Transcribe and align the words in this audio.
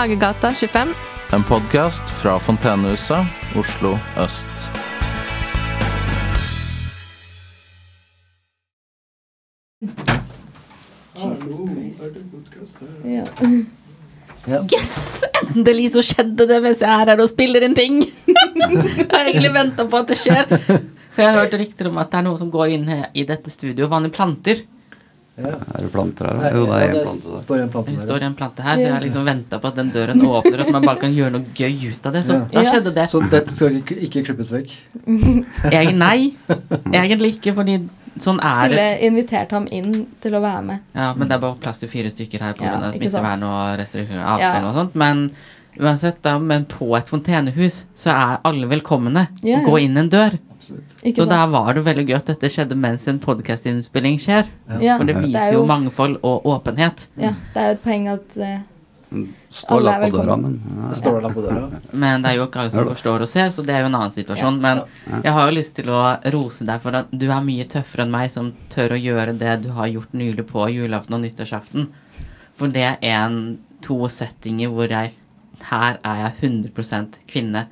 Hagegata 0.00 0.54
25. 0.54 0.94
En 1.32 1.42
podkast 1.44 2.08
fra 2.22 2.38
Fontenehuset, 2.40 3.26
Oslo 3.52 3.98
øst. 4.16 4.48
Jesus 11.20 11.60
Christ. 11.68 12.16
Ja. 13.04 14.62
Yes! 14.72 15.20
Endelig 15.52 15.92
så 15.92 16.00
skjedde 16.00 16.48
det 16.48 16.62
mens 16.64 16.80
jeg 16.80 16.88
er 16.88 17.12
her 17.12 17.20
og 17.20 17.28
spiller 17.28 17.68
en 17.68 17.76
ting. 17.76 18.00
jeg 18.00 19.08
har 19.12 19.28
egentlig 19.28 19.52
venta 19.52 19.84
på 19.84 20.00
at 20.00 20.08
det 20.08 20.16
skjer. 20.22 20.48
For 20.48 21.20
jeg 21.26 21.28
har 21.28 21.42
hørt 21.42 21.60
rykter 21.60 21.92
om 21.92 22.00
at 22.00 22.08
det 22.08 22.22
er 22.22 22.30
noe 22.30 22.40
som 22.40 22.48
går 22.48 22.72
inn 22.78 22.88
i 22.88 23.28
dette 23.28 23.52
studioet. 23.52 23.92
Vanlige 23.92 24.16
planter. 24.16 24.64
Ja. 25.40 25.54
Er 25.74 25.80
det 25.86 25.90
planter 25.92 26.26
her? 26.28 26.40
da? 26.42 26.50
Jo, 26.56 26.64
det 26.66 26.76
er 26.76 26.86
Ja, 26.86 27.02
plante 27.02 27.30
der. 27.30 27.36
står 27.42 27.60
en 27.64 27.68
plante 27.74 27.94
Det 27.96 28.02
står 28.06 28.22
en 28.28 28.34
plante 28.34 28.62
her, 28.62 28.74
så 28.76 28.80
jeg 28.86 28.92
har 28.92 29.00
liksom 29.06 29.24
venta 29.24 29.58
på 29.58 29.68
at 29.68 29.74
den 29.80 29.90
døren 29.94 30.20
åpner, 30.26 30.58
og 30.60 30.66
at 30.66 30.72
man 30.72 30.82
bare 30.82 31.00
kan 31.00 31.14
gjøre 31.14 31.30
noe 31.32 31.44
gøy 31.54 31.88
ut 31.92 32.06
av 32.06 32.12
det. 32.12 32.24
Så 32.26 32.32
Ja. 32.34 32.44
da 32.52 32.64
skjedde 32.70 32.94
det. 32.94 33.06
Så 33.08 33.20
dette 33.30 33.54
skal 33.56 33.76
ikke, 33.80 33.96
ikke 34.08 34.24
klippes 34.26 34.50
vekk? 34.52 34.76
Jeg, 35.72 35.94
nei, 35.96 36.34
egentlig 36.92 37.36
ikke, 37.38 37.54
fordi 37.56 37.78
sånn 38.20 38.40
er 38.42 38.66
Skulle 38.66 38.76
det. 38.76 39.00
invitert 39.06 39.50
ham 39.52 39.68
inn 39.70 40.06
til 40.20 40.32
å 40.36 40.40
være 40.42 40.62
med. 40.66 40.80
Ja, 40.94 41.12
men 41.16 41.28
det 41.28 41.36
er 41.38 41.40
bare 41.40 41.56
plass 41.62 41.78
til 41.78 41.88
fire 41.88 42.10
stykker 42.12 42.40
her 42.40 42.52
pga. 42.58 42.64
Ja, 42.64 42.92
smittevern 42.92 43.42
og 43.46 43.78
restriksjoner 43.80 44.20
og 44.24 44.34
avstand 44.36 44.62
Ja. 44.64 44.68
og 44.68 44.74
sånt. 44.80 44.94
Men 44.94 45.30
uansett, 45.80 46.20
da, 46.22 46.38
men 46.38 46.64
på 46.66 46.90
et 46.98 47.06
fontenehus 47.08 47.84
så 47.96 48.10
er 48.12 48.38
alle 48.44 48.66
velkomne. 48.68 49.28
Ja, 49.42 49.58
ja. 49.60 49.64
Gå 49.64 49.80
inn 49.80 49.96
en 49.96 50.08
dør. 50.10 50.38
Ikke 51.02 51.16
Så 51.22 51.26
sant? 51.26 51.30
der 51.30 51.46
var 51.52 51.72
det 51.74 51.84
veldig 51.84 52.06
gøy 52.08 52.16
at 52.16 52.26
dette 52.32 52.50
skjedde 52.50 52.76
mens 52.76 53.06
en 53.08 53.18
podkastinnspilling 53.22 54.18
skjer. 54.22 54.48
Ja, 54.80 54.96
For 54.98 55.04
det 55.04 55.14
det 55.16 55.22
er 55.24 55.26
viser 55.28 55.52
jo 55.54 55.60
jo- 55.62 55.66
mangfold 55.66 56.18
og 56.22 56.44
åpenhet. 56.46 57.06
Ja, 57.16 57.34
det 57.54 57.62
er 57.62 57.66
jo 57.72 57.78
et 57.78 57.82
poeng 57.84 58.08
at 58.08 58.36
uh, 58.36 58.58
Står 59.50 59.74
Alle 59.80 59.90
er 59.90 60.02
lapp 60.04 60.12
på 60.12 60.18
døra, 60.22 60.36
men 60.38 60.52
ja, 60.62 60.88
Det 60.92 60.96
står 61.00 61.16
der 61.24 61.32
på 61.34 61.42
døra. 61.42 61.80
Men 61.98 62.22
det 62.22 62.30
er 62.30 62.36
jo 62.36 62.44
ikke 62.46 62.60
alle 62.62 62.70
som 62.70 62.86
forstår 62.86 63.20
og 63.24 63.28
ser, 63.28 63.48
så 63.50 63.64
det 63.66 63.74
er 63.74 63.80
jo 63.82 63.86
en 63.88 63.94
annen 63.98 64.12
situasjon. 64.14 64.60
Men 64.62 64.82
jeg 65.24 65.32
har 65.34 65.48
jo 65.50 65.56
lyst 65.56 65.74
til 65.80 65.88
å 65.90 66.02
rose 66.30 66.64
deg 66.68 66.80
for 66.84 66.94
at 66.94 67.10
du 67.10 67.24
er 67.26 67.40
mye 67.42 67.64
tøffere 67.66 68.04
enn 68.06 68.12
meg 68.14 68.30
som 68.30 68.52
tør 68.70 68.94
å 68.94 69.00
gjøre 69.02 69.34
det 69.40 69.56
du 69.64 69.70
har 69.74 69.88
gjort 69.90 70.12
nylig 70.14 70.46
på 70.46 70.68
julaften 70.70 71.14
og 71.18 71.24
nyttårsaften. 71.24 71.88
For 72.54 72.68
det 72.68 72.84
er 72.86 72.98
en, 73.26 73.58
to 73.82 73.98
settinger 74.12 74.68
hvor 74.70 74.86
jeg 74.92 75.10
Her 75.60 75.98
er 76.04 76.16
jeg 76.22 76.32
100% 76.72 77.18
kvinne. 77.28 77.66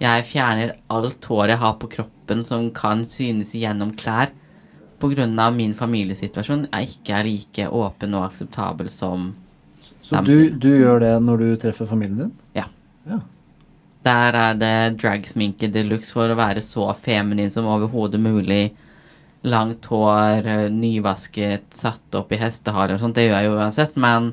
Jeg 0.00 0.24
fjerner 0.24 0.72
alt 0.90 1.24
håret 1.28 1.50
jeg 1.50 1.58
har 1.58 1.74
på 1.78 1.86
kroppen 1.92 2.21
som 2.42 2.70
kan 2.74 3.04
synes 3.04 3.54
gjennom 3.54 3.94
klær. 3.98 4.32
Pga. 5.02 5.50
min 5.50 5.74
familiesituasjon 5.74 6.68
er 6.72 6.86
ikke 6.86 7.22
like 7.26 7.68
åpen 7.68 8.14
og 8.14 8.28
akseptabel 8.28 8.88
som 8.88 9.34
Så 10.00 10.20
du, 10.22 10.50
du 10.50 10.68
gjør 10.78 11.00
det 11.00 11.22
når 11.22 11.38
du 11.38 11.56
treffer 11.56 11.86
familien 11.86 12.18
din? 12.18 12.32
Ja. 12.54 12.68
Ja. 13.06 13.18
Der 14.02 14.34
er 14.34 14.54
det 14.54 15.00
dragsminke 15.02 15.70
de 15.70 15.82
luxe 15.86 16.14
for 16.14 16.30
å 16.30 16.38
være 16.38 16.62
så 16.62 16.88
feminin 16.94 17.50
som 17.50 17.66
overhodet 17.66 18.20
mulig. 18.20 18.72
Langt 19.42 19.86
hår, 19.90 20.46
eh, 20.46 20.68
nyvasket, 20.70 21.66
satt 21.74 22.14
opp 22.14 22.30
i 22.32 22.38
hestehaler 22.38 22.94
og 22.94 23.02
sånt. 23.02 23.18
Det 23.18 23.26
gjør 23.26 23.40
jeg 23.40 23.50
jo 23.50 23.56
uansett. 23.58 23.96
Men 23.96 24.32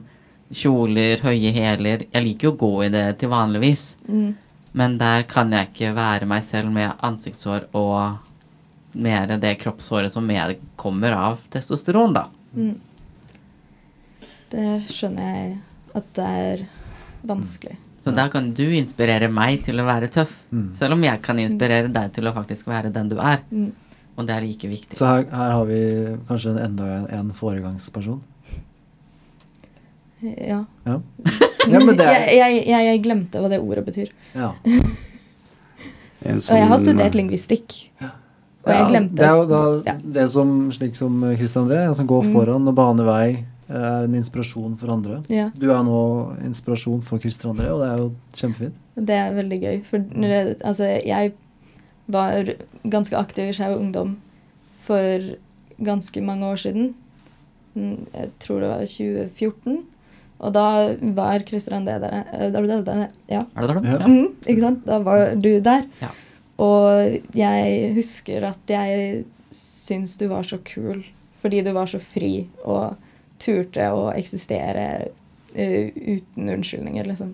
kjoler, 0.53 1.21
høye 1.21 1.53
hæler 1.53 2.05
Jeg 2.13 2.25
liker 2.25 2.49
jo 2.49 2.53
å 2.53 2.59
gå 2.61 2.85
i 2.85 2.89
det 2.93 3.05
til 3.21 3.29
vanligvis. 3.29 3.95
mm, 4.07 4.33
Men 4.77 4.97
der 5.01 5.23
kan 5.29 5.51
jeg 5.53 5.71
ikke 5.71 5.93
være 5.97 6.27
meg 6.29 6.43
selv 6.45 6.69
med 6.73 6.93
ansiktshår 7.05 7.69
og 7.77 8.19
mer 8.99 9.35
det 9.41 9.55
kroppshåret 9.61 10.13
som 10.13 10.25
mer 10.25 10.55
kommer 10.79 11.13
av 11.17 11.41
testosteron, 11.53 12.15
da. 12.15 12.27
mm. 12.53 12.77
Det 14.49 14.79
skjønner 14.89 15.27
jeg 15.29 15.49
at 15.99 16.07
det 16.17 16.29
er 16.39 16.61
vanskelig. 17.29 17.75
Så 18.01 18.13
da 18.15 18.25
kan 18.31 18.47
du 18.55 18.63
inspirere 18.73 19.27
meg 19.29 19.59
til 19.65 19.81
å 19.81 19.85
være 19.85 20.07
tøff. 20.09 20.31
Mm. 20.49 20.71
Selv 20.79 20.95
om 20.95 21.03
jeg 21.05 21.21
kan 21.21 21.41
inspirere 21.41 21.91
deg 21.93 22.15
til 22.15 22.29
å 22.29 22.33
faktisk 22.33 22.69
være 22.71 22.89
den 22.95 23.11
du 23.11 23.19
er. 23.19 23.43
Mm. 23.51 23.69
Og 24.15 24.25
det 24.27 24.35
er 24.35 24.47
like 24.47 24.71
viktig. 24.71 24.97
Så 24.97 25.05
her, 25.05 25.27
her 25.29 25.53
har 25.53 25.67
vi 25.69 25.81
kanskje 26.27 26.55
enda 26.63 26.87
en, 26.95 27.05
en 27.19 27.29
foregangsperson? 27.35 28.23
Ja. 30.23 30.63
Ja. 30.87 30.97
ja 31.67 31.79
men 31.83 31.97
det 31.97 32.05
er 32.07 32.27
jeg, 32.31 32.65
jeg, 32.67 32.85
jeg, 32.87 33.01
glemte 33.03 33.39
hva 33.41 33.49
det 33.49 33.59
ordet 33.59 33.85
betyr. 33.85 34.09
ja. 34.35 34.53
en 36.21 36.35
Og 36.39 36.55
jeg 36.57 36.67
har 36.67 36.79
studert 36.83 37.15
lingvistikk. 37.15 37.75
Og 37.99 38.73
jeg 38.73 38.79
Ja, 38.81 38.87
glemte 38.89 39.15
Det 39.15 39.25
er 39.25 39.35
jo 39.37 39.45
da 39.47 39.93
det 40.19 40.25
som, 40.31 40.49
slik 40.75 40.95
som 40.99 41.21
Christian 41.37 41.65
André, 41.67 41.95
som 41.95 42.07
går 42.07 42.23
Mm. 42.25 42.33
foran 42.33 42.67
og 42.67 42.75
baner 42.75 43.05
vei, 43.07 43.45
er 43.69 44.03
en 44.03 44.15
inspirasjon 44.15 44.77
for 44.77 44.91
andre. 44.91 45.21
Ja, 45.29 45.49
Du 45.57 45.69
er 45.71 45.83
nå 45.83 46.35
inspirasjon 46.43 47.01
for 47.03 47.19
Christian 47.19 47.55
André, 47.55 47.69
og 47.71 47.79
det 47.81 47.89
er 47.89 47.97
jo 47.97 48.11
kjempefint. 48.35 48.73
det 48.97 49.15
er 49.15 49.31
veldig 49.33 49.61
gøy. 49.61 49.83
For 49.85 49.97
når- 49.99 50.55
altså, 50.63 51.05
jeg 51.05 51.33
var 52.07 52.43
ganske 52.89 53.13
aktiv 53.15 53.49
i 53.49 53.53
Skeiv 53.53 53.79
Ungdom 53.79 54.17
for 54.81 55.19
ganske 55.81 56.21
mange 56.21 56.43
år 56.45 56.55
siden. 56.57 56.93
Mm, 57.75 58.07
Jeg 58.13 58.29
tror 58.39 58.59
det 58.59 58.69
var 58.69 58.85
2014. 58.85 59.83
Og 60.39 60.53
da 60.55 60.65
var 61.17 61.43
Christian 61.47 61.81
André 61.81 61.97
der. 61.99 62.25
eh, 62.33 62.49
da- 62.51 62.81
da- 62.81 63.09
Ja. 63.29 63.45
Er 63.55 63.67
det 63.67 63.67
der, 63.75 63.81
da? 63.81 63.97
Ja. 63.99 64.07
Mm, 64.07 64.35
ikke 64.47 64.61
sant? 64.61 64.85
Da 64.85 64.99
var 64.99 65.35
du 65.35 65.59
der. 65.59 65.83
Ja. 66.01 66.09
Og 66.59 67.19
jeg 67.35 67.93
husker 67.95 68.43
at 68.49 68.57
jeg 68.67 69.25
syns 69.51 70.17
du 70.17 70.27
var 70.27 70.43
så 70.43 70.57
kul 70.63 71.03
fordi 71.41 71.61
du 71.63 71.71
var 71.73 71.85
så 71.87 71.99
fri 72.03 72.47
og 72.65 72.95
turte 73.39 73.79
å 73.95 74.09
eksistere 74.13 75.07
uh, 75.55 75.89
uten 75.95 76.49
unnskyldninger, 76.49 77.05
liksom. 77.07 77.33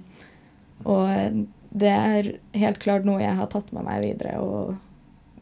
Og 0.85 1.09
eh, 1.09 1.31
det 1.73 1.89
er 1.89 2.29
helt 2.53 2.79
klart 2.79 3.03
noe 3.03 3.19
jeg 3.19 3.35
har 3.35 3.47
tatt 3.47 3.73
med 3.73 3.83
meg 3.87 4.01
videre 4.03 4.37
og 4.39 4.75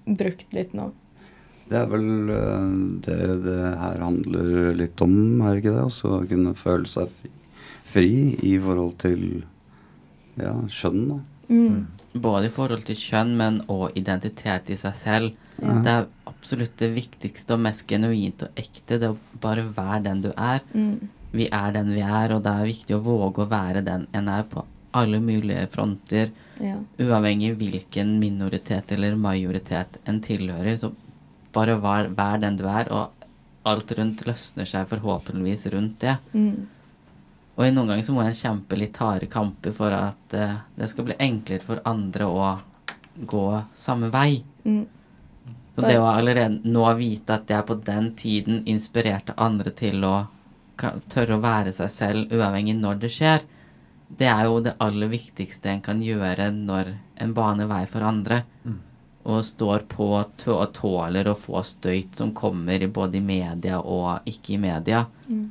brukt 0.07 0.45
litt 0.56 0.72
nå. 0.74 0.91
Det 1.69 1.78
er 1.81 1.85
vel 1.91 2.07
det 3.03 3.44
det 3.44 3.59
her 3.80 4.00
handler 4.00 4.74
litt 4.80 5.01
om, 5.01 5.41
er 5.41 5.56
det 5.56 5.63
ikke 5.63 5.75
det? 5.75 5.85
Også 5.90 6.09
å 6.22 6.28
kunne 6.30 6.53
føle 6.56 6.88
seg 6.88 7.12
fri, 7.19 7.30
fri 7.93 8.13
i 8.41 8.55
forhold 8.61 8.97
til 9.03 9.25
ja, 10.39 10.53
skjønn, 10.71 11.05
da. 11.11 11.19
Mm. 11.53 11.79
Både 12.23 12.49
i 12.49 12.53
forhold 12.53 12.85
til 12.87 12.97
kjønn, 12.97 13.33
men 13.37 13.61
òg 13.71 13.97
identitet 13.99 14.71
i 14.73 14.77
seg 14.79 14.97
selv. 14.97 15.39
Ja. 15.61 15.77
Det 15.85 15.93
er 15.93 16.07
absolutt 16.29 16.77
det 16.81 16.91
viktigste 16.95 17.55
og 17.55 17.63
mest 17.65 17.85
genuint 17.89 18.45
og 18.45 18.59
ekte. 18.59 18.99
Det 19.01 19.11
å 19.13 19.17
bare 19.41 19.65
være 19.75 20.03
den 20.09 20.23
du 20.25 20.31
er. 20.33 20.61
Mm. 20.73 21.09
Vi 21.33 21.47
er 21.49 21.73
den 21.73 21.93
vi 21.95 22.03
er, 22.05 22.35
og 22.35 22.43
det 22.45 22.53
er 22.53 22.69
viktig 22.69 22.97
å 22.97 23.03
våge 23.05 23.45
å 23.45 23.49
være 23.49 23.81
den 23.85 24.05
en 24.13 24.29
er 24.29 24.45
på 24.49 24.65
alle 24.93 25.17
mulige 25.23 25.65
fronter. 25.73 26.29
Ja. 26.61 26.77
Uavhengig 27.01 27.55
hvilken 27.57 28.17
minoritet 28.21 28.93
eller 28.93 29.17
majoritet 29.17 29.97
en 30.05 30.21
tilhører. 30.21 30.77
Så 30.77 30.91
bare 31.53 31.79
vær, 31.81 32.11
vær 32.13 32.41
den 32.41 32.59
du 32.59 32.67
er, 32.69 32.89
og 32.93 33.25
alt 33.69 33.93
rundt 33.97 34.21
løsner 34.27 34.67
seg 34.69 34.89
forhåpentligvis 34.91 35.65
rundt 35.73 36.03
det. 36.03 36.17
Mm. 36.35 36.67
Og 37.53 37.67
i 37.67 37.71
noen 37.73 37.91
ganger 37.91 38.05
så 38.05 38.15
må 38.15 38.23
en 38.25 38.37
kjempe 38.37 38.77
litt 38.79 38.97
harde 38.97 39.29
kamper 39.29 39.75
for 39.77 39.93
at 39.93 40.35
uh, 40.37 40.59
det 40.75 40.89
skal 40.89 41.09
bli 41.09 41.17
enklere 41.21 41.65
for 41.65 41.81
andre 41.85 42.25
å 42.25 42.51
gå 43.29 43.47
samme 43.77 44.09
vei. 44.13 44.41
Mm. 44.65 44.85
Så 45.75 45.81
det 45.81 45.97
å 45.97 46.05
allerede 46.05 46.69
nå 46.69 46.85
vite 46.97 47.37
at 47.37 47.49
jeg 47.49 47.65
på 47.65 47.77
den 47.85 48.11
tiden 48.17 48.61
inspirerte 48.69 49.33
andre 49.41 49.73
til 49.73 50.05
å 50.05 50.15
tørre 51.09 51.37
å 51.37 51.41
være 51.41 51.73
seg 51.73 51.91
selv 51.93 52.33
uavhengig 52.33 52.75
når 52.77 53.01
det 53.01 53.11
skjer, 53.13 53.45
det 54.13 54.29
er 54.29 54.45
jo 54.45 54.59
det 54.61 54.75
aller 54.83 55.09
viktigste 55.09 55.71
en 55.71 55.81
kan 55.81 56.01
gjøre 56.05 56.51
når 56.53 56.91
en 57.21 57.33
baner 57.33 57.69
vei 57.69 57.83
for 57.89 58.05
andre. 58.05 58.43
Og 59.23 59.45
står 59.47 59.85
på 59.89 60.09
og 60.19 60.73
tåler 60.75 61.29
å 61.31 61.38
få 61.39 61.61
støyt 61.65 62.17
som 62.19 62.33
kommer 62.35 62.85
både 62.94 63.17
i 63.17 63.23
media 63.23 63.79
og 63.79 64.27
ikke 64.29 64.57
i 64.57 64.61
media. 64.61 65.06
Mm. 65.25 65.45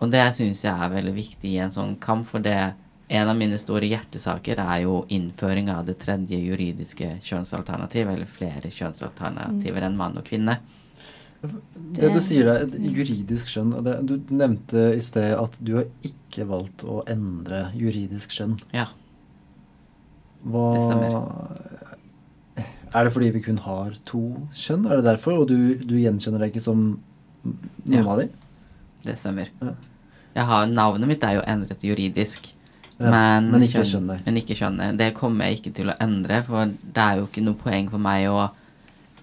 Og 0.00 0.10
det 0.12 0.22
syns 0.36 0.62
jeg 0.64 0.72
er 0.74 0.92
veldig 0.92 1.14
viktig 1.16 1.50
i 1.56 1.60
en 1.64 1.72
sånn 1.74 1.96
kamp, 2.02 2.26
for 2.30 2.38
det 2.44 2.56
en 3.08 3.28
av 3.32 3.36
mine 3.38 3.56
store 3.58 3.88
hjertesaker 3.88 4.60
er 4.60 4.82
jo 4.84 4.98
innføring 5.08 5.70
av 5.72 5.86
det 5.88 5.96
tredje 6.02 6.36
juridiske 6.38 7.14
kjønnsalternativet, 7.24 8.12
eller 8.14 8.28
flere 8.28 8.68
kjønnsalternativer 8.70 9.86
enn 9.88 9.96
mann 9.96 10.18
og 10.20 10.26
kvinne. 10.28 10.58
Det 11.40 12.10
du 12.12 12.18
sier 12.20 12.48
der, 12.50 12.64
juridisk 12.82 13.46
skjønn 13.46 13.70
Du 14.02 14.16
nevnte 14.34 14.88
i 14.96 15.00
sted 15.02 15.36
at 15.38 15.54
du 15.62 15.76
har 15.78 15.84
ikke 16.02 16.46
valgt 16.50 16.82
å 16.82 17.04
endre 17.08 17.68
juridisk 17.78 18.34
skjønn. 18.34 18.56
Ja. 18.74 18.88
Hva 20.42 20.64
Det 20.74 20.82
stemmer. 20.82 22.64
Er 22.96 23.04
det 23.04 23.12
fordi 23.12 23.30
vi 23.34 23.42
kun 23.44 23.58
har 23.62 23.94
to 24.08 24.22
kjønn? 24.56 24.86
Er 24.88 24.98
det 25.00 25.06
derfor? 25.10 25.42
Og 25.42 25.48
du, 25.50 25.74
du 25.84 25.96
gjenkjenner 26.00 26.42
deg 26.42 26.54
ikke 26.54 26.64
som 26.64 26.84
noen 27.44 27.94
Ja. 27.94 28.04
av 28.04 28.18
de? 28.22 28.28
Det 29.04 29.16
stemmer. 29.18 29.50
Ja. 29.62 29.74
Jeg 30.38 30.46
har, 30.50 30.70
navnet 30.70 31.10
mitt 31.10 31.24
er 31.26 31.38
jo 31.38 31.44
endret 31.46 31.82
juridisk. 31.86 32.52
Ja, 32.98 33.10
men, 33.10 33.50
men 33.52 33.64
ikke 33.66 33.84
skjønner. 33.86 34.22
Men 34.26 34.38
ikke 34.40 34.56
skjønner. 34.58 34.94
Det 34.98 35.12
kommer 35.16 35.48
jeg 35.48 35.60
ikke 35.60 35.74
til 35.76 35.92
å 35.92 35.98
endre, 36.02 36.40
for 36.46 36.70
det 36.82 37.04
er 37.04 37.20
jo 37.20 37.28
ikke 37.28 37.44
noe 37.46 37.58
poeng 37.58 37.90
for 37.92 38.02
meg 38.02 38.26
å 38.30 38.48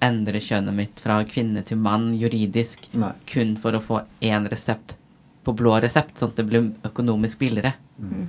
endre 0.03 0.41
kjønnet 0.43 0.75
mitt 0.75 1.01
fra 1.01 1.21
kvinne 1.27 1.63
til 1.67 1.79
mann 1.79 2.09
juridisk 2.19 2.87
Nei. 2.99 3.13
kun 3.29 3.55
for 3.59 3.75
å 3.75 3.83
få 3.83 4.01
én 4.23 4.47
resept 4.51 4.95
på 5.45 5.53
blå 5.53 5.75
resept, 5.83 6.17
sånn 6.17 6.33
at 6.33 6.39
det 6.41 6.47
blir 6.49 6.71
økonomisk 6.87 7.39
billigere. 7.43 7.75
Mm. 7.95 8.25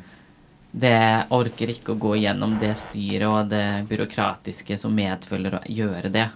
det 0.77 1.27
orker 1.35 1.71
ikke 1.73 1.95
å 1.95 1.99
gå 1.99 2.13
gjennom 2.21 2.53
det 2.61 2.75
styret 2.79 3.27
og 3.27 3.49
det 3.51 3.89
byråkratiske 3.89 4.77
som 4.79 4.93
medfølger 4.95 5.57
å 5.59 5.63
gjøre 5.73 6.11
det. 6.13 6.27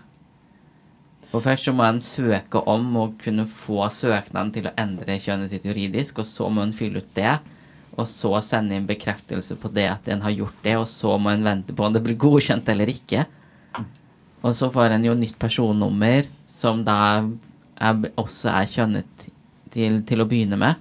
For 1.31 1.45
først 1.45 1.69
så 1.69 1.75
må 1.77 1.85
en 1.87 2.01
søke 2.03 2.59
om 2.71 2.89
å 2.99 3.07
kunne 3.23 3.47
få 3.47 3.85
søknaden 3.95 4.51
til 4.55 4.67
å 4.67 4.75
endre 4.81 5.19
kjønnet 5.23 5.53
sitt 5.53 5.67
juridisk, 5.69 6.19
og 6.19 6.27
så 6.27 6.49
må 6.51 6.65
en 6.65 6.75
fylle 6.75 7.05
ut 7.05 7.13
det. 7.15 7.37
Og 7.95 8.07
så 8.11 8.33
sende 8.43 8.75
inn 8.75 8.89
bekreftelse 8.89 9.57
på 9.61 9.71
det 9.75 9.87
at 9.93 10.09
en 10.11 10.25
har 10.25 10.35
gjort 10.35 10.59
det, 10.65 10.77
og 10.81 10.89
så 10.91 11.15
må 11.19 11.31
en 11.31 11.47
vente 11.47 11.75
på 11.77 11.87
om 11.87 11.95
det 11.95 12.03
blir 12.03 12.19
godkjent 12.19 12.69
eller 12.73 12.91
ikke. 12.91 13.27
Og 14.41 14.55
så 14.57 14.71
får 14.73 14.97
en 14.97 15.05
jo 15.05 15.15
nytt 15.15 15.39
personnummer, 15.39 16.27
som 16.49 16.83
da 16.87 16.99
er, 17.79 18.05
også 18.19 18.51
er 18.55 18.71
kjønnet 18.73 19.27
til, 19.71 20.01
til 20.09 20.23
å 20.23 20.27
begynne 20.27 20.59
med. 20.59 20.81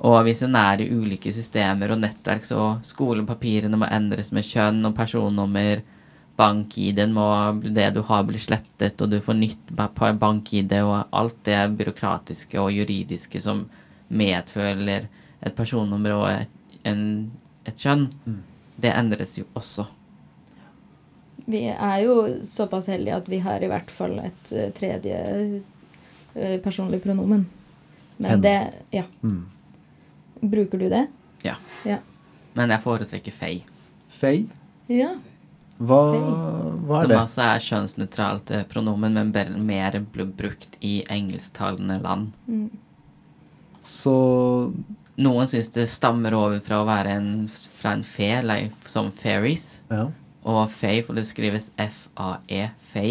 Og 0.00 0.16
hvis 0.24 0.42
en 0.46 0.56
er 0.56 0.80
i 0.80 0.88
ulike 0.88 1.30
systemer 1.36 1.92
og 1.92 2.00
nettverk, 2.00 2.46
så 2.48 2.78
skolepapirene 2.88 3.76
må 3.76 3.86
endres 3.92 4.32
med 4.32 4.46
kjønn 4.48 4.80
og 4.88 4.96
personnummer. 4.96 5.82
Bank-ID-en 6.40 7.12
må 7.14 7.26
Det 7.62 7.90
du 7.94 8.00
har, 8.08 8.24
bli 8.28 8.40
slettet, 8.40 9.00
og 9.00 9.12
du 9.12 9.18
får 9.24 9.38
nytt 9.38 9.72
bank-ID, 9.76 10.74
og 10.82 11.12
alt 11.12 11.38
det 11.48 11.60
byråkratiske 11.78 12.60
og 12.60 12.72
juridiske 12.72 13.42
som 13.44 13.66
medføler 14.08 15.08
et 15.40 15.56
personnummer 15.56 16.16
og 16.16 16.26
en, 16.88 17.02
et 17.68 17.76
kjønn, 17.78 18.08
det 18.80 18.92
endres 18.96 19.38
jo 19.38 19.46
også. 19.58 19.86
Vi 21.50 21.64
er 21.72 21.98
jo 22.04 22.16
såpass 22.46 22.88
heldige 22.92 23.16
at 23.16 23.28
vi 23.28 23.38
har 23.42 23.62
i 23.62 23.68
hvert 23.70 23.90
fall 23.90 24.18
et 24.22 24.52
eh, 24.52 24.68
tredje 24.76 25.16
eh, 26.34 26.58
personlig 26.62 27.02
pronomen. 27.02 27.46
Men 28.16 28.30
Hen. 28.30 28.42
det 28.44 28.72
Ja. 28.90 29.04
Mm. 29.22 29.46
Bruker 30.40 30.78
du 30.78 30.88
det? 30.88 31.06
Ja. 31.42 31.56
Ja. 31.84 31.98
Men 32.54 32.70
jeg 32.70 32.82
foretrekker 32.84 33.32
fei. 33.32 33.54
Fei? 34.08 34.46
Ja. 34.88 35.14
Hva, 35.80 35.98
hva 36.84 36.98
er 36.98 37.06
som 37.06 37.10
det? 37.10 37.18
altså 37.18 37.44
er 37.46 37.62
kjønnsnøytralt 37.64 38.50
eh, 38.52 38.64
pronomen, 38.68 39.16
men 39.16 39.64
mer 39.64 39.96
ble 40.12 40.26
brukt 40.36 40.76
i 40.84 41.00
engelsktalende 41.08 41.96
land. 42.04 42.34
Mm. 42.50 42.68
Så 43.80 44.16
Noen 45.20 45.48
syns 45.48 45.68
det 45.74 45.86
stammer 45.92 46.32
over 46.36 46.60
fra 46.64 46.80
å 46.80 46.88
være 46.88 47.12
en, 47.18 47.30
fra 47.50 47.94
en 47.96 48.04
fe, 48.06 48.28
like, 48.44 48.76
som 48.88 49.10
fairies. 49.12 49.74
Ja. 49.90 50.06
Og 50.48 50.60
fei, 50.72 51.00
for 51.04 51.18
det 51.18 51.26
skrives 51.28 51.68
F-A-E, 51.80 52.70
fei. 52.92 53.10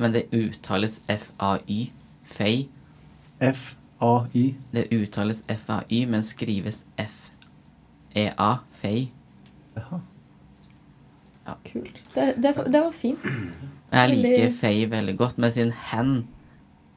Men 0.00 0.14
det 0.16 0.24
uttales 0.34 0.98
F-A-Y, 1.10 1.84
fei. 2.26 2.54
F-A-Y. 3.38 4.44
Det 4.74 4.88
uttales 4.96 5.44
F-A-Y, 5.46 6.02
men 6.10 6.26
skrives 6.26 6.82
F-E-A, 6.98 8.52
fei. 8.82 9.10
Jaha. 9.78 10.02
Kult. 11.72 11.98
Det, 12.14 12.34
det, 12.42 12.54
det 12.66 12.80
var 12.84 12.92
fint. 12.96 13.24
Jeg 13.90 14.16
liker 14.16 14.52
Faye 14.60 14.86
veldig 14.90 15.16
godt, 15.18 15.38
men 15.42 15.52
siden 15.52 15.72
hen 15.90 16.12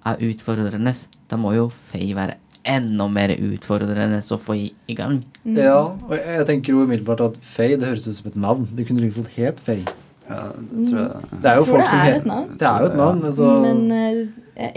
er 0.05 0.19
utfordrende, 0.27 0.93
da 1.31 1.39
må 1.39 1.53
jo 1.55 1.69
Faye 1.91 2.13
være 2.15 2.35
enda 2.63 3.07
mer 3.11 3.33
utfordrende 3.35 4.21
å 4.21 4.37
få 4.39 4.55
i, 4.55 4.67
i 4.87 4.95
gang. 4.95 5.17
Mm. 5.43 5.57
Ja, 5.59 5.79
og 5.83 6.13
jeg, 6.15 6.23
jeg 6.37 6.45
tenker 6.47 6.73
jo 6.77 6.83
umiddelbart 6.85 7.23
at 7.25 7.39
Faye 7.43 7.75
det 7.79 7.89
høres 7.89 8.07
ut 8.07 8.15
som 8.19 8.29
et 8.31 8.37
navn. 8.39 8.67
Det 8.77 8.85
kunne 8.87 9.03
liksom 9.03 9.25
het 9.35 9.59
Faye. 9.65 9.83
Ja, 10.29 10.43
det 10.55 10.85
tror 10.87 11.01
jeg. 11.01 11.31
Det 11.43 11.49
er 11.49 11.57
jo 11.57 11.63
Jeg 11.63 11.65
tror 11.65 11.71
folk 11.73 11.81
det 11.81 11.89
som 11.89 11.99
er 11.99 12.13
et 12.19 12.29
navn. 12.29 12.45
Det 12.59 12.67
er 12.69 12.79
jo 12.85 12.85
et 12.91 12.95
navn. 13.01 13.25
Altså, 13.27 13.49
Men 13.65 13.81
eh, 13.91 14.21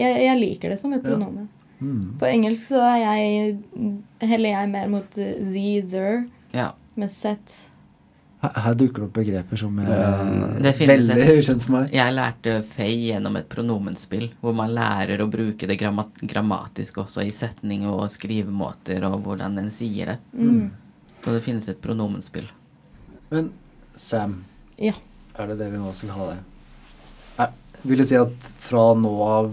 jeg, 0.00 0.16
jeg 0.24 0.40
liker 0.40 0.72
det 0.74 0.78
som 0.80 0.96
et 0.96 1.06
Ja. 1.06 1.18
mm. 1.78 2.02
På 2.18 2.26
engelsk 2.26 2.66
så 2.72 2.80
er 2.82 2.96
jeg 3.04 3.56
heller 4.32 4.48
jeg 4.56 4.70
mer 4.72 4.88
mot 4.90 5.18
eh, 5.22 5.36
z, 5.44 5.64
zer, 5.92 6.24
Ja. 6.56 6.70
med 6.96 7.08
z. 7.14 7.36
her, 8.54 8.74
dukker 8.78 9.02
det 9.02 9.06
opp 9.08 9.14
begreper 9.18 9.58
som 9.60 9.78
er 9.82 9.90
Ja, 9.90 10.72
veldig 10.78 11.16
ukjent 11.38 11.62
for 11.64 11.72
meg. 11.76 11.92
Jeg 11.94 12.14
lærte 12.16 12.54
fei 12.74 12.90
gjennom 13.08 13.36
et 13.40 13.48
pronomenspill, 13.52 14.28
hvor 14.40 14.54
man 14.56 14.74
lærer 14.76 15.22
å 15.24 15.28
bruke 15.30 15.68
det 15.68 15.78
grammat 15.80 16.20
grammatisk 16.22 16.98
også 17.04 17.24
i 17.26 17.30
setninger 17.34 17.90
og 17.92 18.10
skrivemåter 18.12 19.04
og 19.08 19.20
hvordan 19.26 19.58
en 19.62 19.70
sier 19.74 20.12
det. 20.14 20.18
Mm. 20.34 20.70
Så 21.24 21.34
det 21.34 21.42
finnes 21.46 21.68
et 21.72 21.80
pronomenspill. 21.82 22.48
Men 23.30 23.50
Sam, 23.96 24.44
Ja. 24.78 24.92
er 25.38 25.46
det 25.48 25.58
det 25.58 25.70
vi 25.72 25.78
nå 25.78 25.94
skal 25.94 26.10
ha 26.16 26.26
det? 26.32 26.38
Er, 27.38 27.52
vil 27.82 27.98
du 27.98 28.04
si 28.04 28.16
at 28.20 28.52
fra 28.60 28.92
nå 28.94 29.14
av 29.24 29.50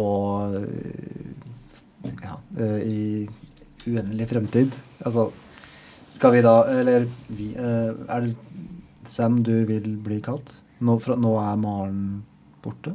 og 0.00 0.54
øh, 0.56 1.34
ja, 2.24 2.36
i 2.80 3.28
uendelig 3.86 4.28
fremtid 4.30 4.72
Altså, 5.04 5.26
skal 6.12 6.34
vi 6.36 6.42
da 6.44 6.56
Eller 6.68 7.06
vi 7.32 7.52
øh, 7.56 7.94
Er 8.08 8.26
det 8.26 8.36
Sam 9.08 9.40
du 9.42 9.64
vil 9.66 9.96
bli 10.04 10.20
kalt? 10.22 10.54
Nå, 10.82 10.98
fra, 11.02 11.16
nå 11.18 11.32
er 11.40 11.58
Maren 11.60 12.22
borte? 12.62 12.94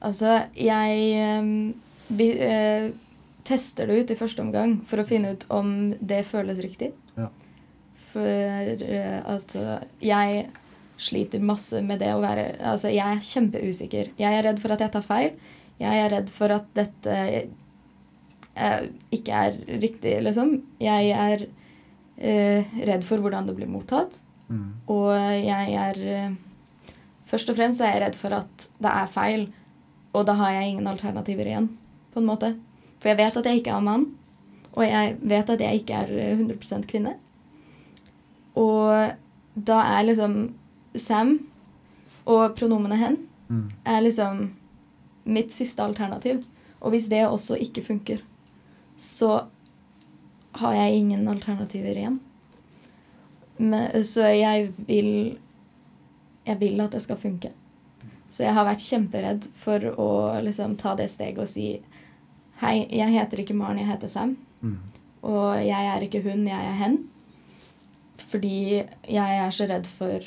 Altså, 0.00 0.46
jeg 0.56 1.02
eh, 1.20 1.50
Vi 2.08 2.28
eh, 2.40 2.88
tester 3.44 3.88
det 3.88 3.98
ut 4.00 4.14
i 4.14 4.18
første 4.18 4.42
omgang 4.44 4.78
for 4.88 5.02
å 5.02 5.06
finne 5.08 5.34
ut 5.34 5.44
om 5.52 5.92
det 6.00 6.22
føles 6.28 6.60
riktig. 6.64 6.90
Ja. 7.18 7.28
For 8.10 8.26
eh, 8.26 9.20
altså 9.28 9.80
Jeg 10.04 10.48
sliter 11.00 11.44
masse 11.44 11.80
med 11.84 12.00
det 12.02 12.12
å 12.14 12.24
være 12.24 12.54
Altså, 12.72 12.90
jeg 12.92 13.04
er 13.04 13.24
kjempeusikker. 13.24 14.12
Jeg 14.20 14.40
er 14.40 14.46
redd 14.48 14.60
for 14.62 14.76
at 14.76 14.84
jeg 14.84 14.94
tar 14.96 15.06
feil. 15.06 15.32
Jeg 15.80 16.04
er 16.04 16.12
redd 16.12 16.32
for 16.32 16.52
at 16.52 16.68
dette 16.76 17.16
eh, 18.56 18.84
ikke 19.16 19.46
er 19.46 19.56
riktig, 19.80 20.18
liksom. 20.26 20.58
Jeg 20.82 21.12
er 21.16 21.46
eh, 21.46 21.59
redd 22.20 23.04
for 23.06 23.22
hvordan 23.22 23.46
det 23.48 23.56
blir 23.56 23.70
mottatt. 23.70 24.18
Mm. 24.50 24.66
Og 24.92 25.10
jeg 25.14 25.74
er 25.78 26.00
eh, 26.04 26.30
Først 27.30 27.46
og 27.52 27.54
fremst 27.54 27.78
er 27.80 27.92
jeg 27.94 28.00
redd 28.02 28.16
for 28.18 28.34
at 28.34 28.64
det 28.82 28.90
er 28.90 29.06
feil, 29.06 29.44
og 30.12 30.24
da 30.26 30.32
har 30.34 30.56
jeg 30.56 30.72
ingen 30.72 30.88
alternativer 30.90 31.46
igjen, 31.46 31.68
på 32.10 32.18
en 32.18 32.26
måte. 32.26 32.48
For 32.98 33.12
jeg 33.12 33.20
vet 33.20 33.36
at 33.38 33.46
jeg 33.46 33.60
ikke 33.60 33.76
er 33.76 33.84
mann, 33.86 34.08
og 34.72 34.82
jeg 34.82 35.12
vet 35.22 35.52
at 35.54 35.62
jeg 35.62 35.78
ikke 35.78 36.00
er 36.02 36.10
eh, 36.10 36.32
100 36.34 36.88
kvinne. 36.90 37.12
Og 38.58 39.12
da 39.54 39.78
er 39.94 40.08
liksom 40.08 40.36
Sam 40.98 41.36
og 42.26 42.56
pronomenet 42.58 42.98
hen 42.98 43.20
Mm. 43.50 43.70
er 43.84 44.00
liksom 44.00 44.50
mitt 45.24 45.52
siste 45.52 45.82
alternativ. 45.82 46.44
Og 46.80 46.90
hvis 46.90 47.08
det 47.10 47.26
også 47.26 47.56
ikke 47.58 47.82
funker, 47.82 48.18
så 48.98 49.46
har 50.52 50.74
jeg 50.74 50.98
ingen 50.98 51.28
alternativer 51.28 51.96
igjen. 51.96 52.18
Men, 53.60 54.04
så 54.04 54.30
jeg 54.32 54.72
vil 54.88 55.38
Jeg 56.46 56.56
vil 56.60 56.80
at 56.80 56.94
det 56.96 57.02
skal 57.04 57.18
funke. 57.20 57.50
Så 58.30 58.46
jeg 58.46 58.54
har 58.56 58.64
vært 58.64 58.82
kjemperedd 58.82 59.44
for 59.54 59.84
å 60.00 60.10
liksom 60.40 60.78
ta 60.80 60.94
det 60.96 61.10
steget 61.12 61.42
og 61.42 61.50
si 61.50 61.82
Hei, 62.60 62.86
jeg 62.92 63.12
heter 63.14 63.40
ikke 63.40 63.56
Maren, 63.56 63.78
jeg 63.80 63.88
heter 63.88 64.08
Sam. 64.10 64.34
Mm. 64.60 64.78
Og 65.24 65.60
jeg 65.64 65.86
er 65.92 66.04
ikke 66.04 66.20
hun, 66.24 66.46
jeg 66.48 66.66
er 66.70 66.76
hen. 66.76 66.98
Fordi 68.30 68.82
jeg 69.08 69.38
er 69.44 69.54
så 69.54 69.68
redd 69.68 69.88
for 69.88 70.24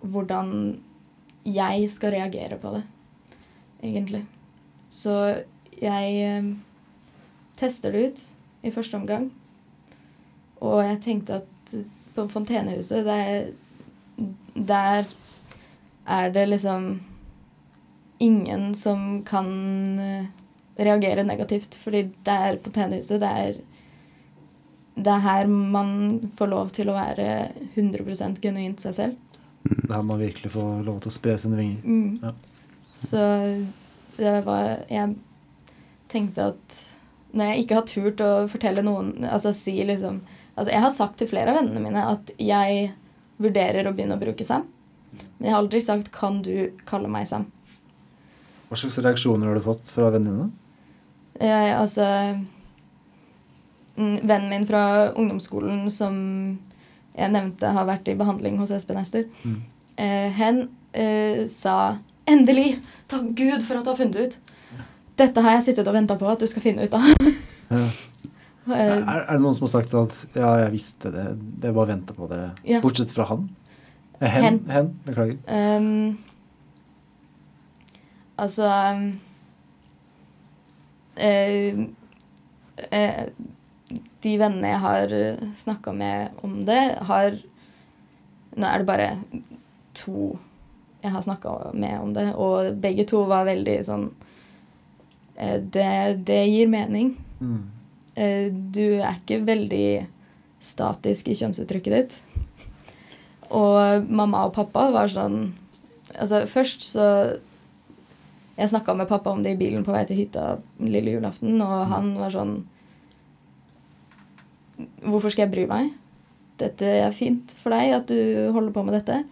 hvordan 0.00 0.54
jeg 1.44 1.90
skal 1.90 2.14
reagere 2.16 2.56
på 2.58 2.72
det, 2.76 2.82
egentlig. 3.82 4.22
Så 4.90 5.14
jeg 5.82 6.16
eh, 6.22 6.48
tester 7.60 7.92
det 7.92 8.06
ut 8.06 8.24
i 8.62 8.70
første 8.70 8.98
omgang. 8.98 9.30
Og 10.62 10.84
jeg 10.84 11.00
tenkte 11.02 11.40
at 11.40 11.74
på 12.14 12.26
Fontenehuset, 12.28 13.04
der, 13.04 13.46
der 14.54 15.04
er 16.06 16.30
det 16.32 16.48
liksom 16.48 17.00
ingen 18.20 18.74
som 18.74 19.24
kan 19.24 19.98
eh, 19.98 20.26
reagere 20.78 21.24
negativt. 21.24 21.74
Fordi 21.82 22.02
det 22.02 22.38
er 22.38 22.58
Fontenehuset, 22.64 23.20
det 23.20 23.28
er 23.28 23.60
det 24.94 25.08
er 25.08 25.22
her 25.24 25.46
man 25.48 26.30
får 26.36 26.50
lov 26.52 26.70
til 26.76 26.90
å 26.92 26.96
være 26.96 27.26
100% 27.74 28.40
genuint 28.42 28.82
seg 28.82 28.94
selv. 28.94 29.38
Det 29.64 29.94
her 29.94 30.02
man 30.04 30.20
virkelig 30.20 30.52
får 30.52 30.82
lov 30.84 30.98
til 31.00 31.08
å 31.08 31.14
spre 31.14 31.36
sine 31.40 31.56
vinger. 31.56 31.80
Mm. 31.84 32.18
Ja. 32.22 32.32
Så 32.92 33.22
det 34.18 34.34
var 34.44 34.84
Jeg 34.90 35.14
tenkte 36.12 36.52
at 36.52 36.76
når 37.32 37.44
jeg 37.50 37.62
ikke 37.64 37.74
har 37.78 37.86
turt 37.88 38.20
å 38.20 38.30
fortelle 38.48 38.82
noen 38.84 39.24
Altså 39.24 39.52
si 39.56 39.72
liksom 39.88 40.20
Altså 40.56 40.70
jeg 40.70 40.82
har 40.84 40.90
sagt 40.92 41.16
til 41.18 41.28
flere 41.30 41.48
av 41.48 41.56
vennene 41.62 41.80
mine 41.80 42.02
at 42.10 42.30
jeg 42.38 42.90
vurderer 43.40 43.88
å 43.88 43.92
begynne 43.96 44.18
å 44.18 44.20
bruke 44.20 44.44
Sam. 44.44 44.66
Men 45.38 45.46
jeg 45.48 45.54
har 45.54 45.62
aldri 45.62 45.80
sagt 45.80 46.10
'kan 46.12 46.42
du 46.42 46.70
kalle 46.86 47.08
meg 47.08 47.26
Sam'? 47.26 47.46
Hva 48.68 48.76
slags 48.76 48.98
reaksjoner 48.98 49.46
har 49.46 49.54
du 49.54 49.60
fått 49.60 49.88
fra 49.90 50.10
vennene 50.10 50.36
dine? 50.36 50.50
Jeg, 51.40 51.74
altså 51.76 52.04
mm, 53.96 54.18
Vennen 54.26 54.48
min 54.50 54.66
fra 54.66 55.12
ungdomsskolen 55.12 55.90
som 55.90 56.14
jeg 57.16 57.32
nevnte 57.32 57.72
har 57.72 57.86
vært 57.88 58.08
i 58.08 58.14
behandling 58.16 58.58
hos 58.58 58.70
Espen 58.70 58.96
Ester, 59.00 59.24
Mm. 59.44 59.62
eh, 59.98 60.30
hen 60.32 60.68
eh, 60.94 61.46
sa 61.46 61.98
'Endelig! 62.26 62.78
Takk 63.08 63.34
Gud 63.34 63.62
for 63.62 63.76
at 63.76 63.84
du 63.84 63.90
har 63.90 63.96
funnet 63.96 64.12
det 64.12 64.22
ut!' 64.28 64.38
Dette 65.22 65.44
har 65.44 65.56
jeg 65.58 65.68
sittet 65.70 65.86
og 65.88 65.94
venta 65.94 66.16
på 66.18 66.26
at 66.30 66.42
du 66.42 66.48
skal 66.50 66.64
finne 66.64 66.86
ut 66.88 66.98
av. 66.98 67.12
Ja. 67.72 67.84
Eh, 68.62 68.78
Er, 68.78 69.24
er 69.26 69.32
det 69.32 69.42
noen 69.42 69.56
som 69.56 69.64
har 69.66 69.70
sagt 69.72 69.94
at 69.98 70.16
ja, 70.38 70.52
jeg 70.60 70.70
visste 70.76 71.10
det, 71.10 71.24
det 71.58 71.66
er 71.66 71.72
bare 71.74 71.88
å 71.88 71.90
vente 71.90 72.14
på 72.14 72.28
det, 72.30 72.44
Ja. 72.70 72.78
bortsett 72.78 73.10
fra 73.10 73.24
han? 73.26 73.48
Eh, 74.20 74.28
Hen, 74.30 74.44
Hen. 74.44 74.60
hen. 74.70 74.90
Beklager. 75.02 75.40
Um, 75.50 76.14
altså 78.38 78.68
um, 78.70 79.02
uh, 81.18 81.82
uh, 82.86 83.24
De 84.22 84.38
vennene 84.38 84.70
jeg 84.76 84.80
har 84.86 85.16
snakka 85.58 85.92
med 85.98 86.30
om 86.46 86.60
det, 86.70 86.80
har 87.10 87.40
Nå 88.54 88.68
er 88.68 88.78
det 88.78 88.86
bare 88.94 89.10
to 89.98 90.36
jeg 91.02 91.10
har 91.16 91.22
snakka 91.26 91.72
med 91.74 91.98
om 91.98 92.12
det, 92.14 92.28
og 92.38 92.76
begge 92.78 93.08
to 93.10 93.24
var 93.26 93.42
veldig 93.50 93.80
sånn 93.90 94.06
eh, 94.06 94.28
det, 95.36 96.24
det 96.26 96.40
gir 96.50 96.68
mening. 96.70 97.14
Mm. 97.40 97.62
Eh, 98.14 98.48
du 98.52 99.00
er 99.00 99.16
ikke 99.16 99.40
veldig 99.46 100.06
statisk 100.62 101.30
i 101.32 101.36
kjønnsuttrykket 101.38 101.94
ditt. 101.96 102.18
Og 103.52 104.06
mamma 104.08 104.46
og 104.48 104.54
pappa 104.56 104.88
var 104.94 105.10
sånn 105.12 105.52
Altså, 106.12 106.42
først 106.48 106.82
så 106.84 107.04
Jeg 108.56 108.68
snakka 108.68 108.94
med 108.96 109.08
pappa 109.08 109.32
om 109.32 109.42
det 109.44 109.54
i 109.54 109.58
bilen 109.60 109.84
på 109.84 109.92
vei 109.94 110.02
til 110.08 110.18
hytta 110.22 110.58
lille 110.80 111.14
julaften, 111.14 111.56
og 111.64 111.86
han 111.88 112.10
var 112.20 112.32
sånn 112.32 112.54
Hvorfor 115.04 115.32
skal 115.32 115.46
jeg 115.46 115.52
bry 115.54 115.66
meg? 115.68 115.92
Dette 116.60 116.88
er 117.02 117.12
fint 117.16 117.52
for 117.60 117.74
deg 117.74 117.94
at 117.96 118.08
du 118.12 118.52
holder 118.54 118.72
på 118.74 118.84
med 118.86 118.96
dette. 119.00 119.22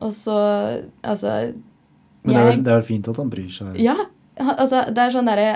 Og 0.00 0.14
så 0.14 0.38
Altså 1.02 1.52
Men 2.22 2.34
det 2.34 2.38
er, 2.38 2.48
vel, 2.48 2.64
det 2.64 2.72
er 2.72 2.80
vel 2.80 2.88
fint 2.88 3.10
at 3.10 3.18
han 3.18 3.30
bryr 3.30 3.50
seg. 3.50 3.78
ja. 3.82 3.98
Altså, 4.42 4.84
det 4.90 5.02
er 5.02 5.14
sånn 5.14 5.28
derre 5.28 5.50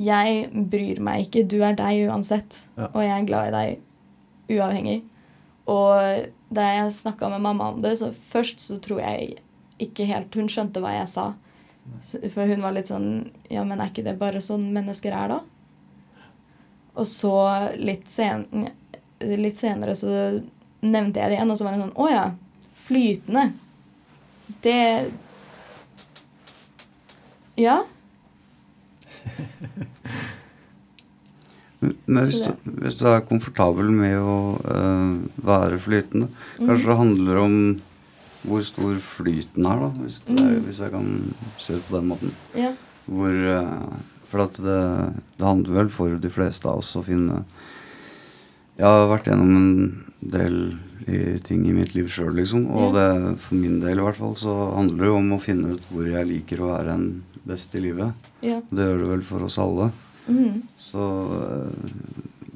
Jeg 0.00 0.48
bryr 0.70 1.00
meg 1.04 1.26
ikke. 1.26 1.44
Du 1.48 1.60
er 1.62 1.76
deg 1.78 2.08
uansett. 2.08 2.64
Ja. 2.76 2.90
Og 2.90 3.02
jeg 3.04 3.14
er 3.16 3.28
glad 3.28 3.50
i 3.50 3.54
deg 3.54 4.56
uavhengig. 4.58 4.98
Og 5.70 6.28
da 6.54 6.66
jeg 6.74 6.92
snakka 6.92 7.30
med 7.32 7.44
mamma 7.44 7.70
om 7.72 7.80
det, 7.82 7.94
så 7.98 8.10
først 8.12 8.60
så 8.60 8.78
tror 8.82 9.00
jeg 9.00 9.38
ikke 9.82 10.06
helt 10.08 10.34
hun 10.36 10.50
skjønte 10.50 10.82
hva 10.82 10.92
jeg 10.98 11.08
sa. 11.10 11.30
For 12.32 12.48
hun 12.48 12.62
var 12.64 12.72
litt 12.72 12.88
sånn 12.88 13.28
Ja, 13.52 13.64
men 13.68 13.80
er 13.80 13.90
ikke 13.90 14.06
det 14.06 14.16
bare 14.20 14.40
sånn 14.44 14.70
mennesker 14.72 15.12
er, 15.12 15.34
da? 15.34 16.20
Og 16.94 17.08
så 17.10 17.34
litt, 17.76 18.06
sen, 18.08 18.46
litt 19.20 19.58
senere 19.60 19.96
så 19.98 20.08
nevnte 20.84 21.20
jeg 21.20 21.32
det 21.32 21.36
igjen, 21.38 21.50
og 21.50 21.58
så 21.58 21.66
var 21.66 21.74
det 21.74 21.82
sånn 21.82 21.98
Å 21.98 22.08
ja. 22.12 22.24
Flytende. 22.84 23.44
Det 24.64 25.10
Ja. 27.60 27.82
Men 31.84 32.24
hvis 32.24 32.40
du, 32.40 32.70
hvis 32.80 32.96
du 32.96 33.04
er 33.10 33.24
komfortabel 33.28 33.90
med 33.92 34.16
å 34.20 34.36
uh, 34.64 35.18
være 35.44 35.80
flytende, 35.84 36.30
kanskje 36.56 36.88
det 36.88 36.96
handler 37.00 37.40
om 37.42 37.58
hvor 38.44 38.64
stor 38.64 38.96
flyten 39.00 39.68
er, 39.68 39.82
da, 39.84 39.90
hvis, 40.02 40.18
det 40.24 40.38
er, 40.38 40.50
Mm. 40.54 40.64
hvis 40.66 40.80
jeg 40.84 40.92
kan 40.92 41.06
se 41.60 41.76
det 41.76 41.84
på 41.88 41.96
den 41.96 42.08
måten. 42.10 42.34
Ja. 42.56 42.72
Hvor, 43.04 43.32
uh, 43.32 43.96
for 44.28 44.48
det, 44.64 44.80
det 45.38 45.46
handler 45.46 45.78
vel 45.82 45.90
for 45.92 46.16
de 46.20 46.32
fleste 46.32 46.68
av 46.68 46.80
oss 46.82 46.94
å 46.96 47.04
finne 47.04 47.42
Jeg 48.78 48.90
har 48.90 49.10
vært 49.10 49.28
gjennom 49.30 49.54
en 49.58 49.70
del 50.20 50.58
i 51.06 51.38
ting 51.44 51.66
i 51.68 51.74
mitt 51.76 51.92
liv 51.94 52.08
sjøl, 52.10 52.32
liksom. 52.38 52.64
Og 52.72 52.94
det, 52.96 53.08
for 53.44 53.60
min 53.60 53.76
del 53.82 54.00
i 54.00 54.06
hvert 54.06 54.18
fall 54.18 54.34
så 54.40 54.54
handler 54.74 55.04
det 55.04 55.10
jo 55.10 55.18
om 55.20 55.32
å 55.36 55.42
finne 55.42 55.74
ut 55.76 55.88
hvor 55.90 56.08
jeg 56.08 56.30
liker 56.30 56.62
å 56.62 56.70
være 56.72 56.96
en 56.96 57.08
best 57.44 57.74
i 57.76 57.82
livet. 57.84 58.30
Ja. 58.44 58.60
Det 58.70 58.88
gjør 58.88 59.02
det 59.02 59.10
vel 59.12 59.24
for 59.28 59.46
oss 59.46 59.58
alle. 59.60 59.90
Mm. 60.26 60.62
Så 60.80 61.04
øh, 61.36 61.68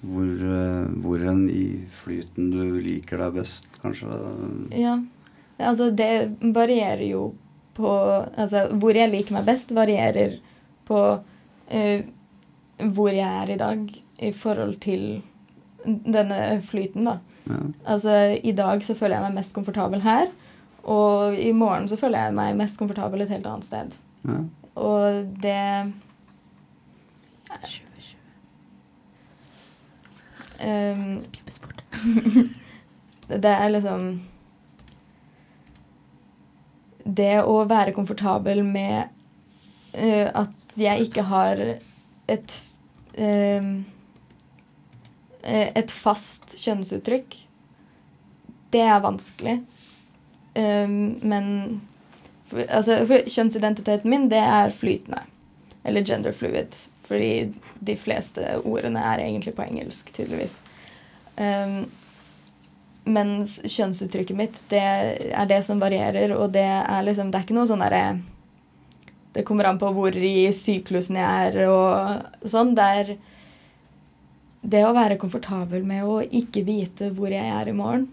hvor, 0.09 0.25
øh, 0.25 0.89
hvor 1.05 1.27
enn 1.33 1.45
i 1.53 1.67
flyten 2.01 2.51
du 2.55 2.79
liker 2.81 3.21
deg 3.21 3.37
best, 3.43 3.69
kanskje. 3.83 4.09
Ja. 4.73 4.97
Altså, 5.59 5.91
det 5.91 6.39
varierer 6.55 7.05
jo 7.09 7.33
på 7.79 7.91
Altså, 8.35 8.65
hvor 8.75 8.97
jeg 8.97 9.11
liker 9.13 9.37
meg 9.37 9.47
best, 9.47 9.71
varierer 9.71 10.41
på 10.89 11.01
uh, 11.23 12.01
hvor 12.97 13.13
jeg 13.15 13.29
er 13.43 13.53
i 13.55 13.59
dag 13.61 13.85
i 14.19 14.31
forhold 14.35 14.81
til 14.83 15.05
denne 15.85 16.61
flyten, 16.67 17.07
da. 17.09 17.19
Ja. 17.49 17.63
Altså, 17.95 18.15
i 18.45 18.53
dag 18.53 18.85
så 18.85 18.95
føler 18.99 19.17
jeg 19.17 19.29
meg 19.29 19.41
mest 19.41 19.55
komfortabel 19.57 20.03
her. 20.05 20.29
Og 20.89 21.37
i 21.37 21.53
morgen 21.53 21.89
så 21.89 21.99
føler 22.01 22.29
jeg 22.29 22.37
meg 22.37 22.57
mest 22.57 22.79
komfortabel 22.81 23.25
et 23.25 23.33
helt 23.33 23.47
annet 23.49 23.67
sted. 23.67 23.97
Ja. 24.29 24.41
Og 24.79 25.27
det 25.43 25.93
um, 30.65 31.25
det 33.45 33.53
er 33.53 33.69
liksom 33.73 34.09
Det 37.05 37.35
å 37.41 37.61
være 37.69 37.95
komfortabel 37.97 38.63
med 38.67 39.09
uh, 39.97 40.29
at 40.45 40.77
jeg 40.77 41.09
ikke 41.09 41.25
har 41.31 41.63
et 42.29 42.57
eh, 43.17 43.69
Et 45.47 45.93
fast 45.95 46.57
kjønnsuttrykk, 46.59 47.37
det 48.75 48.81
er 48.85 49.05
vanskelig. 49.05 49.59
Ehm, 50.59 51.19
men 51.23 51.81
for, 52.49 52.65
altså, 52.69 53.03
for 53.07 53.29
kjønnsidentiteten 53.31 54.11
min, 54.11 54.29
det 54.33 54.41
er 54.43 54.75
flytende. 54.75 55.23
Eller 55.85 56.05
gender 56.05 56.33
fluid. 56.33 56.75
Fordi 57.09 57.53
de 57.81 57.97
fleste 57.97 58.59
ordene 58.65 59.03
er 59.13 59.25
egentlig 59.25 59.55
på 59.57 59.65
engelsk, 59.65 60.13
tydeligvis. 60.13 60.59
Um, 61.39 61.87
mens 63.09 63.61
kjønnsuttrykket 63.65 64.37
mitt, 64.37 64.63
det 64.73 64.83
er 64.83 65.47
det 65.49 65.63
som 65.65 65.81
varierer, 65.81 66.35
og 66.37 66.51
det 66.53 66.67
er 66.67 67.07
liksom 67.07 67.31
Det 67.31 67.39
er 67.39 67.47
ikke 67.47 67.57
noe 67.57 67.69
sånn 67.71 67.85
derre 67.85 68.19
Det 69.33 69.45
kommer 69.47 69.69
an 69.69 69.79
på 69.79 69.93
hvor 69.95 70.17
i 70.19 70.51
syklusen 70.53 71.17
jeg 71.17 71.53
er 71.53 71.71
og 71.71 72.49
sånn. 72.51 72.75
Det 72.77 72.89
er 73.01 73.13
det 74.63 74.83
å 74.85 74.95
være 74.97 75.19
komfortabel 75.21 75.85
med 75.87 76.07
å 76.07 76.21
ikke 76.23 76.65
vite 76.67 77.11
hvor 77.15 77.33
jeg 77.33 77.47
er 77.55 77.71
i 77.71 77.77
morgen, 77.77 78.09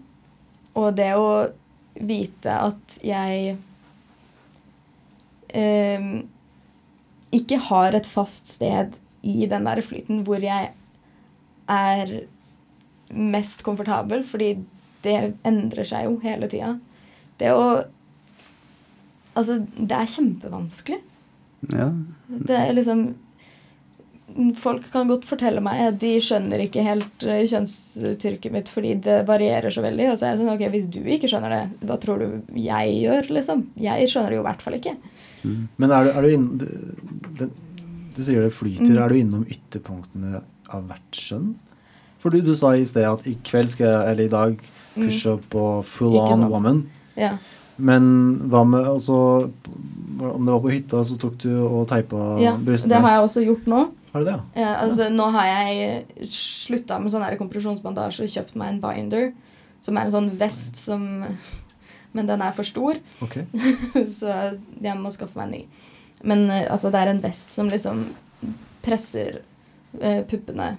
og 0.76 0.94
det 0.98 1.12
å 1.18 1.48
vite 1.96 2.52
at 2.52 2.98
jeg 3.04 3.56
um, 5.56 6.10
ikke 7.34 7.58
har 7.70 7.96
et 7.96 8.08
fast 8.08 8.52
sted 8.52 8.98
i 9.26 9.48
den 9.50 9.66
der 9.66 9.82
flyten 9.84 10.22
hvor 10.26 10.42
jeg 10.44 10.72
er 11.66 12.14
mest 13.10 13.64
komfortabel, 13.66 14.22
fordi 14.26 14.54
det 15.06 15.18
endrer 15.46 15.86
seg 15.88 16.06
jo 16.08 16.16
hele 16.22 16.50
tida. 16.50 16.76
Det 17.40 17.52
å 17.54 17.68
Altså, 19.36 19.58
det 19.76 19.92
er 19.92 20.06
kjempevanskelig. 20.08 20.96
ja. 21.68 21.90
Det 22.48 22.56
er 22.56 22.70
liksom 22.72 23.02
Folk 24.58 24.88
kan 24.92 25.08
godt 25.08 25.26
fortelle 25.28 25.62
meg 25.64 25.82
at 25.86 25.98
de 26.00 26.12
skjønner 26.22 26.64
ikke 26.66 26.84
helt 26.84 27.26
eh, 27.26 27.44
kjønnsuttrykket 27.48 28.54
mitt 28.54 28.70
fordi 28.72 28.94
det 29.06 29.20
varierer 29.28 29.72
så 29.72 29.84
veldig. 29.84 30.10
Og 30.12 30.18
så 30.18 30.26
er 30.26 30.34
jeg 30.34 30.42
sånn, 30.42 30.52
ok, 30.54 30.64
hvis 30.74 30.88
du 30.92 31.00
ikke 31.02 31.30
skjønner 31.32 31.54
det, 31.54 31.62
hva 31.88 31.98
tror 32.02 32.22
du 32.22 32.58
jeg 32.60 32.96
gjør, 33.02 33.30
liksom? 33.38 33.66
Jeg 33.80 34.10
skjønner 34.12 34.34
det 34.34 34.40
jo 34.40 34.44
i 34.44 34.48
hvert 34.48 34.66
fall 34.66 34.78
ikke. 34.80 34.96
Men 35.80 35.94
er 35.94 36.06
du, 36.06 36.10
er 36.10 36.26
du 36.26 36.32
innom 36.34 36.58
du, 36.60 36.68
du, 37.38 37.46
du 38.16 38.22
sier 38.24 38.42
det 38.44 38.54
flyter. 38.56 38.92
Mm. 38.92 39.02
Er 39.02 39.12
du 39.12 39.20
innom 39.20 39.46
ytterpunktene 39.56 40.42
av 40.74 40.88
hvert 40.90 41.20
skjønn? 41.20 41.52
For 42.22 42.34
du, 42.34 42.40
du 42.42 42.56
sa 42.58 42.72
i 42.74 42.86
sted 42.88 43.06
at 43.06 43.26
i 43.28 43.36
kveld 43.46 43.70
skal 43.70 43.86
jeg, 43.86 44.14
eller 44.14 44.26
i 44.26 44.32
dag, 44.32 44.64
pushe 44.96 45.36
opp 45.36 45.44
på 45.52 45.66
full 45.86 46.16
Mm. 46.16 46.22
Ikke 46.22 46.34
on 46.34 46.48
woman. 46.50 46.82
Ja. 47.16 47.36
Men 47.76 48.04
hva 48.48 48.62
med 48.64 48.86
altså 48.88 49.16
Om 50.16 50.46
det 50.46 50.52
var 50.52 50.60
på 50.64 50.72
hytta, 50.72 51.02
så 51.04 51.18
tok 51.20 51.34
du 51.42 51.50
og 51.60 51.82
teipa 51.90 52.38
ja. 52.40 52.54
brystene? 52.56 52.94
Det 52.94 53.02
har 53.04 53.18
jeg 53.18 53.24
også 53.26 53.42
gjort 53.44 53.66
nå. 53.68 53.80
Har 54.16 54.24
du 54.24 54.30
det? 54.30 54.36
ja? 54.54 54.60
Ja, 54.60 54.74
altså, 54.80 55.10
Nå 55.12 55.26
har 55.34 55.46
jeg 55.50 56.28
slutta 56.32 56.96
med 57.02 57.12
sånn 57.12 57.26
kompresjonsbandasje 57.36 58.24
og 58.24 58.32
kjøpt 58.32 58.54
meg 58.56 58.70
en 58.72 58.78
binder. 58.80 59.26
Som 59.84 59.98
er 59.98 60.08
en 60.08 60.14
sånn 60.14 60.30
vest 60.40 60.80
som 60.80 61.04
Men 62.16 62.30
den 62.30 62.40
er 62.40 62.54
for 62.56 62.64
stor, 62.64 62.96
okay. 63.20 63.44
så 64.18 64.30
jeg 64.80 64.96
må 64.96 65.10
skaffe 65.12 65.36
meg 65.36 65.44
en 65.44 65.52
ny. 65.52 65.58
Men 66.24 66.46
eh, 66.48 66.62
altså, 66.72 66.88
det 66.88 67.02
er 67.02 67.10
en 67.10 67.20
vest 67.20 67.52
som 67.52 67.68
liksom 67.68 68.06
presser 68.80 69.42
eh, 70.00 70.22
puppene 70.24 70.70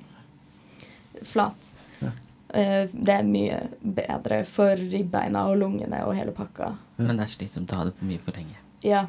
flat. 1.22 1.70
Ja. 2.02 2.10
Eh, 2.58 2.90
det 2.90 3.20
er 3.20 3.30
mye 3.30 3.60
bedre 3.86 4.42
for 4.50 4.82
ribbeina 4.82 5.46
og 5.52 5.60
lungene 5.62 6.02
og 6.08 6.18
hele 6.18 6.34
pakka. 6.34 6.72
Men 6.98 7.22
det 7.22 7.28
er 7.28 7.36
slitsomt 7.36 7.70
å 7.70 7.84
ha 7.84 7.86
det 7.92 7.94
for 8.00 8.10
mye 8.10 8.24
for 8.26 8.42
lenge. 8.42 8.58
Ja, 8.82 9.06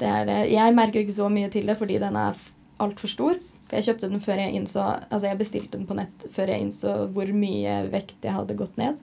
det 0.00 0.14
er 0.14 0.24
det. 0.32 0.38
Jeg 0.54 0.80
merker 0.80 1.04
ikke 1.04 1.20
så 1.20 1.28
mye 1.28 1.52
til 1.52 1.68
det 1.68 1.76
fordi 1.76 2.00
den 2.00 2.16
er 2.16 2.40
altfor 2.82 3.12
stor. 3.12 3.40
For 3.68 3.78
jeg 3.78 3.90
kjøpte 3.90 4.08
den 4.08 4.22
før 4.24 4.40
jeg 4.40 4.56
innså 4.56 4.80
Altså 4.80 5.26
jeg 5.28 5.38
bestilte 5.42 5.76
den 5.76 5.84
på 5.84 5.96
nett 5.98 6.22
før 6.32 6.48
jeg 6.48 6.64
innså 6.64 6.92
hvor 7.12 7.28
mye 7.36 7.74
vekt 7.92 8.24
jeg 8.24 8.32
hadde 8.32 8.56
gått 8.56 8.78
ned. 8.80 8.96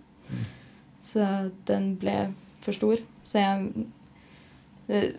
Så 1.06 1.28
den 1.70 1.94
ble 2.02 2.16
for 2.66 2.74
stor. 2.74 3.04
Så 3.28 3.44
jeg 3.44 3.86
eh, 4.90 5.14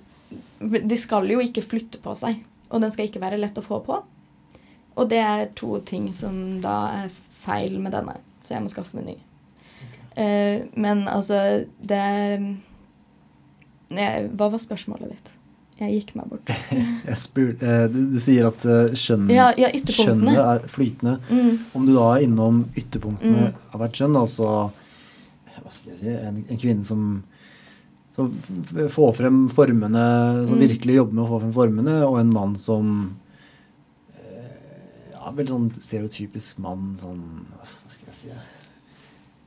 De 0.83 0.99
skal 0.99 1.31
jo 1.31 1.39
ikke 1.43 1.63
flytte 1.63 2.03
på 2.03 2.17
seg. 2.19 2.43
Og 2.73 2.83
den 2.83 2.91
skal 2.91 3.07
ikke 3.07 3.23
være 3.23 3.39
lett 3.39 3.59
å 3.61 3.65
få 3.65 3.79
på. 3.87 4.01
Og 4.97 5.09
det 5.13 5.21
er 5.23 5.51
to 5.59 5.77
ting 5.87 6.09
som 6.15 6.59
da 6.65 6.77
er 7.05 7.17
feil 7.45 7.77
med 7.79 7.93
denne, 7.95 8.17
så 8.43 8.57
jeg 8.57 8.65
må 8.65 8.71
skaffe 8.73 8.97
meg 8.97 9.11
ny. 9.11 9.17
Okay. 10.17 10.63
men 10.75 11.05
altså, 11.13 11.67
det 11.79 12.01
Hva 13.93 14.49
var 14.51 14.59
spørsmålet 14.59 15.13
ditt? 15.13 15.35
Jeg 15.79 15.93
gikk 15.99 16.15
meg 16.17 16.29
bort. 16.31 16.49
Jeg 17.11 17.17
spur, 17.21 17.51
eh, 17.61 17.83
du, 17.93 17.99
du 18.15 18.19
sier 18.23 18.47
at 18.49 18.63
eh, 18.65 18.95
skjønn, 18.97 19.27
Ja, 19.35 19.51
ja 19.61 19.69
skjønnet 19.85 20.39
er 20.41 20.63
flytende. 20.73 21.19
Mm. 21.29 21.59
Om 21.77 21.85
du 21.87 21.93
da 21.99 22.07
er 22.17 22.25
innom 22.25 22.63
ytterpunktene 22.81 23.51
Mm. 23.51 23.59
av 23.75 23.83
hvert 23.83 23.99
skjønn, 24.01 24.17
altså 24.17 24.49
hva 25.61 25.73
skal 25.75 25.93
jeg 25.93 25.99
si, 26.01 26.15
en, 26.17 26.41
en 26.49 26.59
kvinne 26.63 26.85
som, 26.87 27.05
som 28.17 28.33
får 28.95 29.13
frem 29.19 29.43
formene, 29.53 30.03
som 30.49 30.57
Mm. 30.57 30.65
virkelig 30.65 30.97
jobber 31.01 31.13
med 31.19 31.25
å 31.27 31.31
få 31.35 31.41
frem 31.45 31.53
formene, 31.57 31.97
og 32.09 32.19
en 32.21 32.33
mann 32.33 32.57
som 32.61 32.91
eh, 34.17 35.13
ja, 35.13 35.31
veldig 35.33 35.53
sånn 35.57 35.71
stereotypisk 35.77 36.59
mann, 36.65 36.95
sånn 37.01 37.21
Hva 37.53 37.67
skal 37.93 38.13
jeg 38.13 38.21
si? 38.23 38.37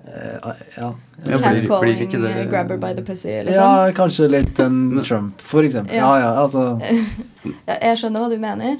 Eh, 0.07 0.53
ja. 0.77 0.93
Ja, 1.27 1.37
Catcalling, 1.43 1.99
ikke 2.07 2.21
det- 2.21 2.31
eh, 2.37 2.45
grabber 2.49 2.77
by 2.77 2.93
the 2.95 3.01
pussy, 3.03 3.29
ja, 3.29 3.43
liksom. 3.43 3.93
kanskje 3.93 4.29
litt 4.29 4.59
en 4.59 5.01
Trump, 5.07 5.41
for 5.41 5.61
eksempel. 5.63 5.95
Ja, 5.95 6.17
Ja. 6.17 6.19
ja, 6.19 6.31
altså 6.43 6.79
Ja, 7.67 7.75
jeg 7.81 7.97
skjønner 7.97 8.19
hva 8.23 8.29
du 8.31 8.37
mener. 8.39 8.77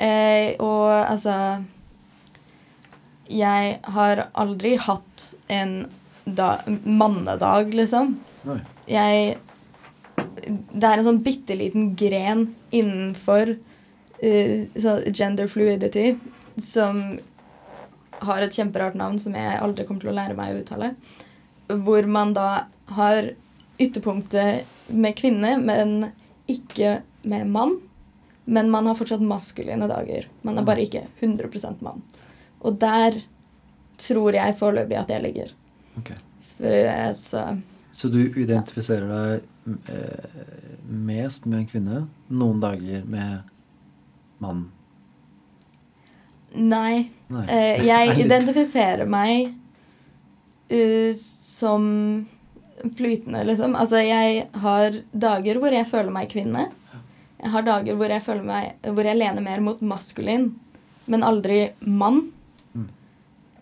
Eh, 0.00 0.56
og 0.58 0.90
altså 0.90 1.62
Jeg 3.30 3.78
har 3.84 4.26
aldri 4.34 4.76
hatt 4.76 5.34
en 5.48 5.86
da, 6.26 6.58
mannedag, 6.84 7.72
liksom. 7.74 8.16
Nei. 8.44 8.58
Jeg 8.90 9.36
Det 10.72 10.84
er 10.84 10.98
en 10.98 11.04
sånn 11.06 11.22
bitte 11.24 11.54
liten 11.56 11.94
gren 11.96 12.54
innenfor 12.74 13.54
uh, 14.22 14.66
så 14.76 14.96
gender 15.14 15.46
fluidity 15.50 16.16
som 16.60 17.18
har 18.22 18.44
et 18.44 18.56
kjemperart 18.56 18.96
navn 18.98 19.18
som 19.22 19.36
jeg 19.36 19.60
aldri 19.60 19.86
kommer 19.88 20.04
til 20.04 20.12
å 20.12 20.16
lære 20.16 20.36
meg 20.38 20.52
å 20.52 20.60
uttale. 20.62 20.92
Hvor 21.72 22.08
man 22.10 22.34
da 22.36 22.48
har 22.96 23.32
ytterpunktet 23.82 24.92
med 24.92 25.16
kvinne, 25.18 25.56
men 25.62 26.12
ikke 26.50 27.00
med 27.28 27.48
mann. 27.50 27.78
Men 28.44 28.70
man 28.70 28.88
har 28.90 28.98
fortsatt 28.98 29.22
maskuline 29.22 29.86
dager. 29.90 30.26
Man 30.42 30.58
er 30.58 30.66
bare 30.66 30.84
ikke 30.84 31.06
100% 31.20 31.82
mann. 31.86 32.02
Og 32.62 32.78
der 32.82 33.20
tror 34.02 34.34
jeg 34.34 34.58
foreløpig 34.58 34.98
at 34.98 35.12
jeg 35.14 35.22
ligger. 35.22 35.54
Ok. 36.00 36.12
For 36.56 36.74
eh, 36.74 37.14
så 37.18 37.46
Så 37.92 38.08
du 38.08 38.20
identifiserer 38.24 39.08
deg 39.10 39.88
eh, 39.92 40.36
mest 40.88 41.46
med 41.46 41.62
en 41.62 41.66
kvinne, 41.70 42.04
noen 42.32 42.60
dager 42.62 43.04
med 43.06 43.42
mann? 44.42 44.70
Nei. 46.54 47.10
Nei. 47.32 47.44
Eh, 47.48 47.84
jeg 47.90 48.18
identifiserer 48.26 49.06
meg 49.08 49.54
uh, 50.72 51.12
som 51.16 52.26
flytende, 52.96 53.44
liksom. 53.46 53.76
Altså, 53.78 54.00
jeg 54.02 54.46
har 54.64 54.96
dager 55.12 55.60
hvor 55.62 55.72
jeg 55.74 55.86
føler 55.90 56.10
meg 56.14 56.30
kvinne. 56.32 56.68
Jeg 57.42 57.50
har 57.50 57.64
dager 57.66 57.96
hvor 57.98 58.10
jeg 58.12 58.22
føler 58.22 58.44
meg 58.46 58.86
Hvor 58.86 59.02
jeg 59.02 59.18
lener 59.18 59.42
mer 59.42 59.58
mot 59.64 59.80
maskulin, 59.82 60.52
men 61.10 61.24
aldri 61.26 61.72
mann. 61.80 62.28
Mm. 62.74 62.88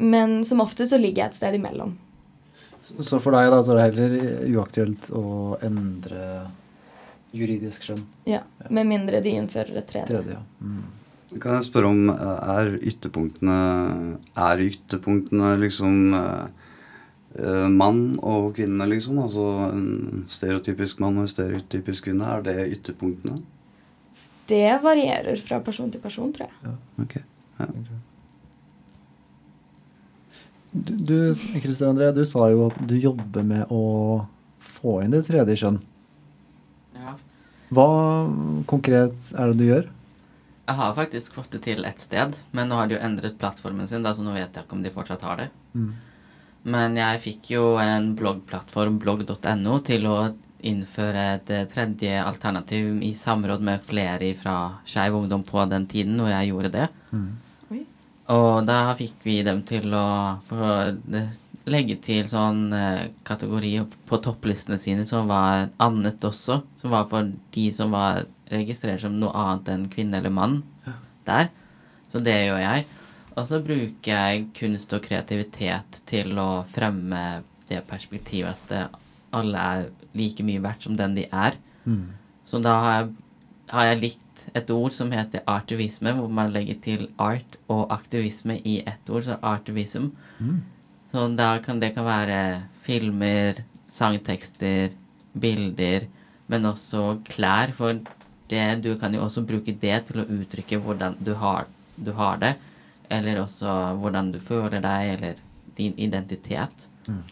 Men 0.05 0.35
som 0.45 0.61
oftest 0.61 0.93
så 0.93 0.99
ligger 1.01 1.25
jeg 1.25 1.31
et 1.33 1.39
sted 1.39 1.57
imellom. 1.57 1.95
Så- 2.85 3.03
Så 3.05 3.21
for 3.21 3.33
deg 3.33 3.51
da, 3.53 3.63
så 3.63 3.77
er 3.79 3.91
det 3.91 4.09
heller 4.11 4.49
uaktuelt 4.57 5.11
å 5.17 5.57
endre 5.63 6.51
juridisk 7.33 7.83
skjønn? 7.87 8.05
Ja, 8.27 8.41
Med 8.69 8.87
mindre 8.87 9.21
de 9.23 9.31
innfører 9.37 9.77
et 9.79 9.87
tredje. 9.89 10.07
Tredje, 10.17 10.33
ja. 10.37 10.43
Mm. 10.61 10.83
Kan 11.39 11.59
jeg 11.59 11.69
spørre 11.69 11.91
om 11.93 12.11
eh, 12.11 12.49
er 12.57 12.73
ytterpunktene 12.91 13.59
Er 14.35 14.63
ytterpunktene 14.65 15.53
liksom 15.61 16.15
eh, 16.19 16.47
eh, 17.39 17.69
mann 17.71 18.19
og 18.19 18.55
kvinne, 18.59 18.89
liksom? 18.91 19.21
Altså 19.23 19.47
en 19.69 20.27
stereotypisk 20.31 21.03
mann 21.03 21.21
og 21.21 21.29
en 21.29 21.33
stereotypisk 21.33 22.09
kvinne. 22.09 22.27
Er 22.27 22.47
det 22.47 22.69
ytterpunktene? 22.79 23.39
Det 24.51 24.81
varierer 24.83 25.39
fra 25.39 25.61
person 25.63 25.93
til 25.95 26.03
person, 26.03 26.33
tror 26.35 26.49
jeg. 26.49 26.79
Ok. 27.05 27.21
Ja. 27.61 27.69
Du, 30.71 30.93
du, 30.95 31.15
Christer 31.35 31.91
André, 31.91 32.11
du 32.15 32.25
sa 32.27 32.49
jo 32.51 32.69
at 32.71 32.83
du 32.87 32.97
jobber 32.99 33.47
med 33.47 33.71
å 33.75 34.27
få 34.63 35.01
inn 35.05 35.15
det 35.15 35.25
tredje 35.27 35.57
kjønn. 35.63 35.81
Ja. 36.99 37.15
Hva 37.75 37.89
konkret 38.71 39.33
er 39.35 39.51
det 39.51 39.59
du 39.59 39.67
gjør? 39.69 39.89
Jeg 40.71 40.79
har 40.79 40.93
faktisk 40.95 41.35
fått 41.35 41.51
det 41.51 41.65
til 41.65 41.83
et 41.89 41.99
sted, 41.99 42.37
men 42.55 42.69
nå 42.71 42.77
har 42.79 42.87
de 42.87 42.95
jo 42.95 43.03
endret 43.03 43.35
plattformen 43.41 43.89
sin, 43.91 44.05
da, 44.07 44.13
så 44.15 44.23
nå 44.23 44.37
vet 44.37 44.55
jeg 44.55 44.63
ikke 44.63 44.77
om 44.77 44.85
de 44.85 44.93
fortsatt 44.95 45.25
har 45.27 45.41
det. 45.41 45.47
Mm. 45.75 45.89
Men 46.71 46.95
jeg 47.01 47.23
fikk 47.25 47.51
jo 47.57 47.65
en 47.83 48.13
bloggplattform, 48.15 49.01
blogg.no, 49.03 49.81
til 49.83 50.07
å 50.07 50.17
innføre 50.71 51.25
et 51.35 51.51
eh, 51.57 51.67
tredje 51.73 52.23
alternativ 52.23 53.01
i 53.03 53.11
samråd 53.19 53.67
med 53.67 53.83
flere 53.83 54.31
fra 54.39 54.57
Skeiv 54.87 55.17
Ungdom 55.19 55.43
på 55.49 55.65
den 55.73 55.89
tiden 55.91 56.21
hvor 56.21 56.31
jeg 56.31 56.53
gjorde 56.53 56.73
det. 56.77 56.89
Mm. 57.11 57.31
Og 58.31 58.63
da 58.63 58.93
fikk 58.95 59.25
vi 59.27 59.41
dem 59.43 59.65
til 59.67 59.91
å 59.97 60.07
få 60.47 60.67
eh, 61.19 61.33
legge 61.71 61.97
til 62.03 62.29
sånn 62.31 62.71
eh, 62.77 63.11
kategori 63.27 63.73
på 64.09 64.19
topplistene 64.25 64.79
sine 64.81 65.07
som 65.09 65.31
var 65.31 65.69
annet 65.83 66.25
også. 66.27 66.61
Som 66.81 66.95
var 66.95 67.09
for 67.11 67.31
de 67.55 67.67
som 67.75 67.95
var 67.95 68.25
registrert 68.51 69.03
som 69.05 69.19
noe 69.21 69.33
annet 69.37 69.71
enn 69.73 69.89
kvinne 69.93 70.19
eller 70.21 70.35
mann 70.35 70.61
der. 71.29 71.51
Så 72.11 72.23
det 72.25 72.37
gjør 72.49 72.63
jeg. 72.63 72.87
Og 73.39 73.47
så 73.47 73.61
bruker 73.63 74.11
jeg 74.11 74.49
kunst 74.57 74.93
og 74.97 75.05
kreativitet 75.05 76.01
til 76.11 76.35
å 76.43 76.65
fremme 76.71 77.43
det 77.71 77.85
perspektivet 77.89 78.51
at 78.51 78.75
eh, 78.75 78.89
alle 79.37 79.67
er 79.75 79.91
like 80.19 80.43
mye 80.43 80.63
verdt 80.63 80.89
som 80.89 80.97
den 80.99 81.15
de 81.19 81.29
er. 81.31 81.57
Mm. 81.85 82.11
Så 82.51 82.59
da 82.63 82.75
har 82.83 82.97
jeg, 82.97 83.13
har 83.71 83.89
jeg 83.93 84.01
likt 84.01 84.45
et 84.59 84.73
ord 84.75 84.95
som 84.97 85.13
heter 85.15 85.45
artivisme, 85.47 86.13
hvor 86.17 86.31
man 86.33 86.51
legger 86.55 86.81
til 86.83 87.07
art 87.21 87.59
og 87.71 87.93
aktivisme 87.95 88.59
i 88.67 88.81
ett 88.83 89.13
ord, 89.13 89.29
så 89.29 89.39
artivism. 89.47 90.11
Mm. 90.41 90.61
Så 91.11 91.27
da 91.35 91.51
kan 91.63 91.81
det 91.83 91.93
kan 91.97 92.07
være 92.07 92.41
filmer, 92.85 93.65
sangtekster, 93.91 94.93
bilder, 95.35 96.07
men 96.51 96.69
også 96.71 97.19
klær. 97.27 97.73
For 97.75 97.99
det, 98.51 98.67
du 98.85 98.95
kan 98.99 99.15
jo 99.15 99.25
også 99.27 99.43
bruke 99.47 99.75
det 99.75 99.97
til 100.09 100.23
å 100.23 100.29
uttrykke 100.39 100.79
hvordan 100.85 101.19
du 101.19 101.35
har, 101.39 101.67
du 101.97 102.13
har 102.19 102.39
det. 102.43 102.55
Eller 103.11 103.43
også 103.43 103.97
hvordan 103.99 104.31
du 104.35 104.39
føler 104.43 104.83
deg, 104.83 105.15
eller 105.17 105.43
din 105.79 105.97
identitet. 105.99 106.87
Mm. 107.09 107.25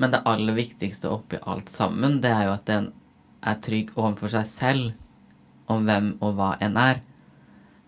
Men 0.00 0.14
det 0.14 0.24
aller 0.24 0.56
viktigste 0.56 1.12
oppi 1.12 1.40
alt 1.44 1.68
sammen, 1.68 2.22
det 2.24 2.32
er 2.32 2.48
jo 2.48 2.56
at 2.56 2.72
en 2.72 2.90
er 3.40 3.60
trygg 3.64 3.92
overfor 3.96 4.32
seg 4.32 4.48
selv 4.48 5.70
om 5.70 5.84
hvem 5.88 6.14
og 6.24 6.36
hva 6.38 6.54
en 6.64 6.76
er. 6.80 7.02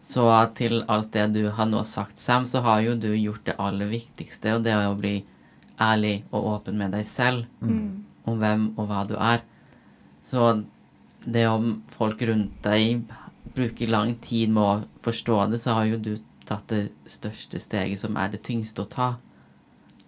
Så 0.03 0.25
til 0.59 0.81
alt 0.91 1.13
det 1.15 1.29
du 1.37 1.45
har 1.55 1.69
nå 1.71 1.85
sagt, 1.87 2.19
Sam, 2.19 2.45
så 2.47 2.61
har 2.65 2.81
jo 2.83 2.97
du 2.99 3.13
gjort 3.15 3.45
det 3.47 3.55
aller 3.63 3.87
viktigste, 3.93 4.57
og 4.57 4.65
det 4.67 4.73
er 4.75 4.89
å 4.91 4.99
bli 4.99 5.21
ærlig 5.81 6.25
og 6.33 6.49
åpen 6.57 6.79
med 6.79 6.91
deg 6.93 7.07
selv 7.07 7.47
Mm. 7.63 8.05
om 8.27 8.39
hvem 8.39 8.65
og 8.79 8.89
hva 8.89 9.07
du 9.09 9.15
er. 9.17 9.43
Så 10.25 10.65
det 11.25 11.47
om 11.49 11.83
folk 11.89 12.21
rundt 12.23 12.63
deg 12.63 13.05
bruker 13.55 13.89
lang 13.89 14.15
tid 14.15 14.51
med 14.51 14.63
å 14.63 14.85
forstå 15.03 15.51
det, 15.51 15.61
så 15.61 15.75
har 15.75 15.85
jo 15.87 15.99
du 15.99 16.17
tatt 16.45 16.67
det 16.69 16.91
største 17.07 17.61
steget, 17.61 17.99
som 17.99 18.17
er 18.17 18.29
det 18.29 18.43
tyngste 18.43 18.83
å 18.83 18.89
ta. 18.91 19.17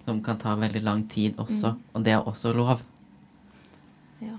Som 0.04 0.20
kan 0.22 0.36
ta 0.38 0.54
veldig 0.56 0.82
lang 0.82 1.04
tid 1.08 1.36
også, 1.36 1.76
og 1.94 2.02
det 2.04 2.12
er 2.12 2.26
også 2.26 2.52
lov. 2.54 2.82
Ja. 4.20 4.36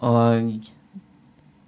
Og 0.00 0.68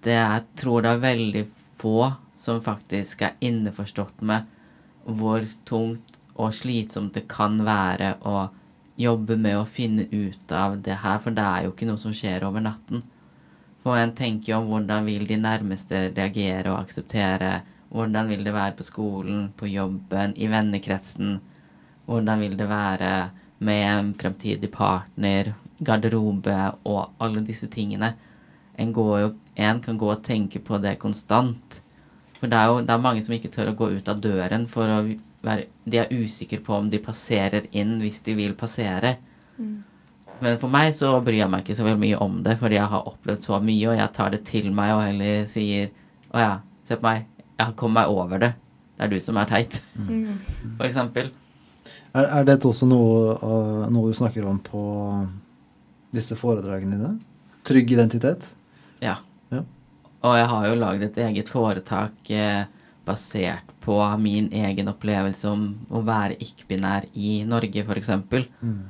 det 0.03 0.17
jeg 0.17 0.45
tror 0.57 0.83
det 0.83 0.91
er 0.91 0.99
veldig 1.05 1.47
få 1.81 2.17
som 2.41 2.63
faktisk 2.65 3.27
er 3.27 3.37
innforstått 3.45 4.25
med 4.25 4.49
hvor 5.05 5.45
tungt 5.69 6.17
og 6.41 6.55
slitsomt 6.57 7.15
det 7.17 7.27
kan 7.29 7.59
være 7.67 8.15
å 8.25 8.49
jobbe 9.01 9.37
med 9.41 9.59
å 9.59 9.69
finne 9.69 10.07
ut 10.13 10.53
av 10.53 10.79
det 10.85 11.01
her, 11.03 11.19
for 11.21 11.37
det 11.37 11.45
er 11.45 11.65
jo 11.65 11.73
ikke 11.75 11.89
noe 11.89 12.01
som 12.01 12.15
skjer 12.17 12.45
over 12.49 12.65
natten. 12.65 13.03
For 13.81 13.97
en 13.97 14.13
tenker 14.17 14.53
jo 14.53 14.61
om 14.61 14.71
hvordan 14.75 15.07
vil 15.09 15.25
de 15.29 15.39
nærmeste 15.41 16.11
reagere 16.13 16.73
og 16.73 16.83
akseptere, 16.83 17.61
hvordan 17.91 18.29
vil 18.31 18.45
det 18.45 18.55
være 18.55 18.77
på 18.79 18.87
skolen, 18.87 19.47
på 19.57 19.71
jobben, 19.73 20.37
i 20.37 20.49
vennekretsen, 20.53 21.39
hvordan 22.07 22.45
vil 22.45 22.57
det 22.61 22.69
være 22.69 23.13
med 23.65 23.85
en 23.89 24.13
fremtidig 24.17 24.71
partner, 24.73 25.55
garderobe 25.81 26.57
og 26.89 27.17
alle 27.21 27.45
disse 27.45 27.69
tingene. 27.73 28.15
En, 28.81 28.93
jo, 28.93 29.33
en 29.57 29.81
kan 29.85 29.99
gå 30.01 30.13
og 30.13 30.25
tenke 30.25 30.61
på 30.65 30.79
det 30.81 30.99
konstant. 31.01 31.81
For 32.41 32.49
det 32.49 32.57
er 32.57 32.71
jo 32.71 32.79
det 32.81 32.95
er 32.95 33.03
mange 33.05 33.23
som 33.25 33.35
ikke 33.37 33.51
tør 33.53 33.71
å 33.73 33.77
gå 33.77 33.91
ut 33.99 34.09
av 34.09 34.21
døren 34.25 34.67
for 34.71 34.89
å 34.89 35.01
være 35.45 35.67
De 35.89 35.99
er 36.01 36.11
usikre 36.13 36.59
på 36.65 36.75
om 36.77 36.89
de 36.93 36.99
passerer 37.01 37.67
inn 37.73 37.99
hvis 38.03 38.21
de 38.27 38.35
vil 38.37 38.55
passere. 38.59 39.15
Men 40.41 40.57
for 40.61 40.73
meg 40.73 40.95
så 40.97 41.13
bryr 41.25 41.43
jeg 41.43 41.51
meg 41.53 41.65
ikke 41.65 41.77
så 41.77 41.85
veldig 41.85 42.01
mye 42.01 42.19
om 42.25 42.39
det, 42.45 42.55
fordi 42.61 42.79
jeg 42.79 42.89
har 42.93 43.09
opplevd 43.09 43.45
så 43.45 43.59
mye, 43.61 43.91
og 43.93 43.99
jeg 43.99 44.13
tar 44.17 44.31
det 44.33 44.41
til 44.49 44.71
meg 44.73 44.93
og 44.97 45.03
heller 45.05 45.45
sier 45.51 45.91
Å 46.33 46.39
ja, 46.41 46.53
se 46.87 46.97
på 46.97 47.03
meg. 47.09 47.25
Jeg 47.59 47.67
har 47.67 47.75
kommet 47.77 47.99
meg 48.01 48.13
over 48.15 48.39
det. 48.41 48.53
Det 48.97 49.05
er 49.07 49.11
du 49.11 49.21
som 49.21 49.37
er 49.41 49.49
teit, 49.51 49.81
Mm. 49.97 50.39
for 50.79 50.85
eksempel. 50.87 51.31
Er, 52.15 52.25
er 52.25 52.45
dette 52.45 52.69
også 52.69 52.87
noe, 52.89 53.35
uh, 53.43 53.89
noe 53.91 54.13
du 54.13 54.17
snakker 54.17 54.47
om 54.47 54.59
på 54.63 54.81
disse 56.15 56.37
foredragene 56.39 56.97
dine? 56.97 57.11
Trygg 57.67 57.91
identitet? 57.93 58.47
Ja. 59.03 59.17
Ja. 60.21 60.29
Og 60.29 60.37
jeg 60.37 60.49
har 60.53 60.69
jo 60.69 60.77
lagd 60.77 61.05
et 61.07 61.19
eget 61.25 61.49
foretak 61.49 62.31
eh, 62.31 62.65
basert 63.09 63.71
på 63.81 63.97
min 64.21 64.51
egen 64.53 64.91
opplevelse 64.93 65.49
om 65.49 65.65
å 65.89 66.03
være 66.05 66.37
ikke-binær 66.45 67.09
i 67.17 67.41
Norge, 67.49 67.85
f.eks. 67.87 68.11
Mm. 68.61 68.83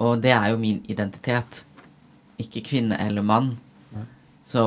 Og 0.00 0.20
det 0.20 0.34
er 0.36 0.52
jo 0.52 0.60
min 0.60 0.82
identitet. 0.92 1.62
Ikke 2.40 2.62
kvinne 2.64 2.98
eller 3.00 3.24
mann. 3.24 3.54
Mm. 3.92 4.04
Så 4.44 4.64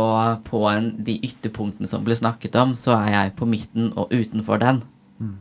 på 0.49 0.63
en, 0.69 0.91
de 1.05 1.19
ytterpunktene 1.29 1.89
som 1.89 2.05
ble 2.05 2.17
snakket 2.17 2.57
om, 2.57 2.73
så 2.77 2.97
er 2.97 3.13
jeg 3.13 3.35
på 3.37 3.49
midten 3.49 3.91
og 3.93 4.13
utenfor 4.13 4.61
den. 4.61 4.81
Mm. 5.21 5.37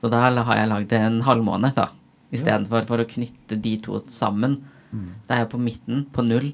Så 0.00 0.12
da 0.12 0.24
har 0.24 0.60
jeg 0.60 0.72
lagd 0.72 0.96
en 0.96 1.20
halvmåne, 1.28 1.72
da. 1.76 1.90
Istedenfor 2.34 2.88
for 2.88 3.00
å 3.00 3.08
knytte 3.08 3.60
de 3.60 3.76
to 3.84 4.00
sammen. 4.08 4.62
Mm. 4.90 5.10
Da 5.28 5.36
er 5.36 5.44
jeg 5.44 5.52
på 5.52 5.60
midten, 5.62 6.06
på 6.12 6.24
null, 6.26 6.52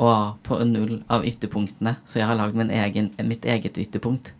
og 0.00 0.38
på 0.46 0.58
null 0.64 1.02
av 1.12 1.26
ytterpunktene. 1.28 1.96
Så 2.06 2.20
jeg 2.20 2.28
har 2.28 2.38
lagd 2.38 2.56
min 2.58 2.72
egen, 2.72 3.12
mitt 3.28 3.44
eget 3.44 3.78
ytterpunkt. 3.78 4.32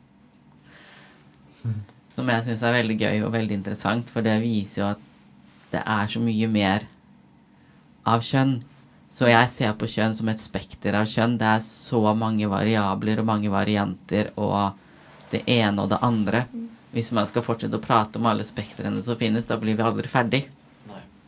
Som 2.13 2.29
jeg 2.29 2.45
syns 2.45 2.65
er 2.65 2.77
veldig 2.77 2.99
gøy 3.01 3.23
og 3.27 3.33
veldig 3.35 3.57
interessant, 3.61 4.11
for 4.13 4.25
det 4.25 4.41
viser 4.43 4.83
jo 4.83 4.91
at 4.91 5.09
det 5.73 5.81
er 5.81 6.11
så 6.13 6.21
mye 6.21 6.49
mer 6.53 6.87
av 8.09 8.25
kjønn. 8.27 8.59
Så 9.13 9.29
jeg 9.29 9.49
ser 9.53 9.75
på 9.77 9.89
kjønn 9.93 10.17
som 10.17 10.29
et 10.33 10.41
spekter 10.41 10.97
av 10.97 11.09
kjønn. 11.09 11.39
Det 11.41 11.49
er 11.49 11.65
så 11.65 12.01
mange 12.17 12.49
variabler 12.49 13.21
og 13.21 13.29
mange 13.29 13.53
varianter 13.53 14.33
og 14.41 14.79
det 15.33 15.43
ene 15.49 15.85
og 15.85 15.93
det 15.93 16.01
andre. 16.05 16.47
Hvis 16.93 17.13
man 17.17 17.29
skal 17.29 17.45
fortsette 17.45 17.77
å 17.79 17.85
prate 17.85 18.21
om 18.21 18.29
alle 18.29 18.45
spektrene 18.45 19.01
som 19.05 19.17
finnes, 19.21 19.49
da 19.49 19.57
blir 19.61 19.77
vi 19.79 19.85
aldri 19.85 20.09
ferdig. 20.09 20.43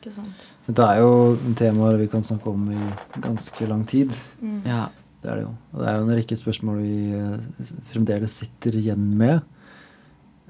Ikke 0.05 0.13
sant. 0.13 0.43
Dette 0.67 0.85
er 0.85 0.99
jo 1.01 1.13
temaer 1.57 1.97
vi 1.97 2.07
kan 2.13 2.21
snakke 2.27 2.51
om 2.53 2.67
i 2.77 2.81
ganske 3.25 3.65
lang 3.71 3.87
tid. 3.89 4.13
Mm. 4.45 4.59
Ja. 4.69 4.83
Det 5.23 5.31
er 5.33 5.39
det 5.39 5.45
jo. 5.47 5.53
Og 5.73 5.81
det 5.81 5.87
er 5.89 5.95
jo 5.97 6.05
en 6.05 6.17
rekke 6.19 6.37
spørsmål 6.37 6.83
vi 6.85 6.97
eh, 7.17 7.71
fremdeles 7.89 8.35
sitter 8.43 8.77
igjen 8.77 9.07
med. 9.17 9.41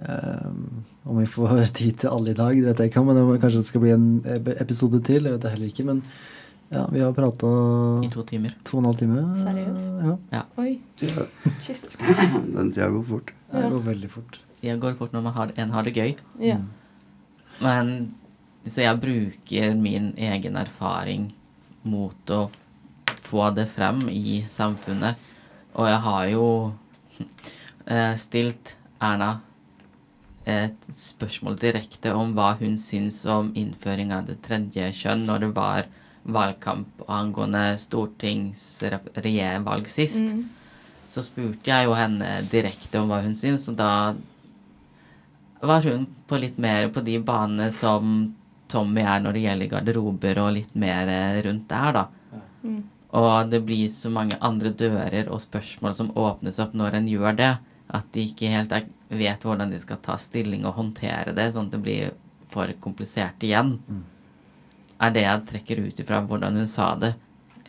Um, 0.03 0.83
om 1.07 1.21
vi 1.23 1.27
får 1.31 1.53
tid 1.79 2.01
til 2.03 2.11
alle 2.11 2.33
i 2.35 2.39
dag, 2.41 2.57
det 2.59 2.67
vet 2.73 2.83
jeg 2.83 2.91
ikke. 2.91 3.05
Men 3.07 3.21
det 3.21 3.23
må- 3.29 3.37
kanskje 3.39 3.61
det 3.63 3.69
skal 3.69 3.85
bli 3.85 3.93
en 3.95 4.09
episode 4.59 4.99
til. 5.07 5.23
Det 5.29 5.37
vet 5.37 5.47
jeg 5.47 5.55
heller 5.55 5.71
ikke. 5.71 5.87
Men 5.87 6.03
ja, 6.75 6.83
vi 6.91 7.05
har 7.05 7.15
prata 7.15 7.53
I 8.03 8.11
to 8.11 8.25
timer. 8.27 8.57
to 8.67 8.79
og 8.79 8.83
en 8.83 8.91
halv 8.91 8.99
time. 9.05 9.23
Seriøst? 9.45 10.03
Ja. 10.35 10.43
Oi. 10.59 10.81
Tida, 10.99 11.29
Jesus 11.69 11.95
Christ. 11.95 12.41
den 12.59 12.73
tida 12.75 12.91
går 12.91 13.07
fort. 13.13 13.31
Det 13.55 13.71
går 13.71 13.87
veldig 13.93 14.11
fort. 14.11 14.41
Tida 14.59 14.75
går 14.83 14.99
fort 14.99 15.15
når 15.15 15.23
man 15.29 15.39
har, 15.39 15.55
en 15.63 15.71
har 15.79 15.87
det 15.87 15.95
gøy. 15.95 16.17
Ja. 16.43 16.59
Men 17.63 18.15
så 18.67 18.85
jeg 18.85 19.01
bruker 19.01 19.75
min 19.77 20.13
egen 20.17 20.57
erfaring 20.57 21.35
mot 21.85 22.31
å 22.33 22.51
få 23.25 23.51
det 23.57 23.67
frem 23.73 24.09
i 24.09 24.45
samfunnet. 24.53 25.17
Og 25.75 25.89
jeg 25.89 26.01
har 26.07 26.29
jo 26.33 26.47
eh, 27.91 28.15
stilt 28.21 28.77
Erna 29.03 29.41
et 30.45 30.87
spørsmål 30.93 31.57
direkte 31.61 32.13
om 32.13 32.35
hva 32.37 32.55
hun 32.61 32.79
syns 32.81 33.27
om 33.31 33.53
innføring 33.57 34.13
av 34.13 34.27
det 34.29 34.43
tredje 34.45 34.93
kjønn 34.93 35.25
når 35.29 35.39
det 35.47 35.53
var 35.57 35.87
valgkamp 36.25 37.03
angående 37.09 37.79
stortingsvalg 37.81 39.89
sist. 39.93 40.33
Mm. 40.33 40.45
Så 41.13 41.23
spurte 41.25 41.71
jeg 41.71 41.85
jo 41.89 41.95
henne 41.97 42.43
direkte 42.53 43.01
om 43.01 43.09
hva 43.13 43.23
hun 43.25 43.35
syns, 43.39 43.69
og 43.73 43.77
da 43.79 44.15
var 45.65 45.83
hun 45.89 46.07
på 46.29 46.37
litt 46.41 46.59
mer 46.61 46.89
på 46.93 47.01
de 47.05 47.19
banene 47.25 47.73
som 47.73 48.35
Tommy 48.75 49.05
er 49.07 49.23
når 49.23 49.37
det 49.37 49.45
gjelder 49.45 49.71
garderober 49.77 50.43
og 50.43 50.51
litt 50.59 50.75
mer 50.79 51.11
eh, 51.11 51.39
rundt 51.47 51.69
der, 51.71 52.01
da. 52.01 52.43
Mm. 52.65 52.83
Og 53.15 53.51
det 53.51 53.61
blir 53.63 53.87
så 53.95 54.11
mange 54.11 54.39
andre 54.43 54.73
dører 54.75 55.31
og 55.31 55.43
spørsmål 55.45 55.95
som 55.95 56.11
åpnes 56.19 56.59
opp 56.63 56.75
når 56.75 56.99
en 56.99 57.11
gjør 57.13 57.39
det, 57.39 57.53
at 57.95 58.09
de 58.17 58.25
ikke 58.27 58.51
helt 58.51 58.73
er, 58.75 58.89
vet 59.15 59.45
hvordan 59.47 59.71
de 59.71 59.79
skal 59.83 60.01
ta 60.03 60.17
stilling 60.19 60.65
og 60.67 60.75
håndtere 60.81 61.35
det, 61.37 61.53
sånn 61.55 61.69
at 61.71 61.77
det 61.77 61.83
blir 61.85 62.17
for 62.51 62.71
komplisert 62.83 63.45
igjen. 63.47 63.77
Er 65.03 65.15
det 65.15 65.25
jeg 65.27 65.45
trekker 65.51 65.85
ut 65.85 66.01
ifra 66.03 66.23
hvordan 66.27 66.59
hun 66.59 66.71
sa 66.71 66.95
det. 66.99 67.15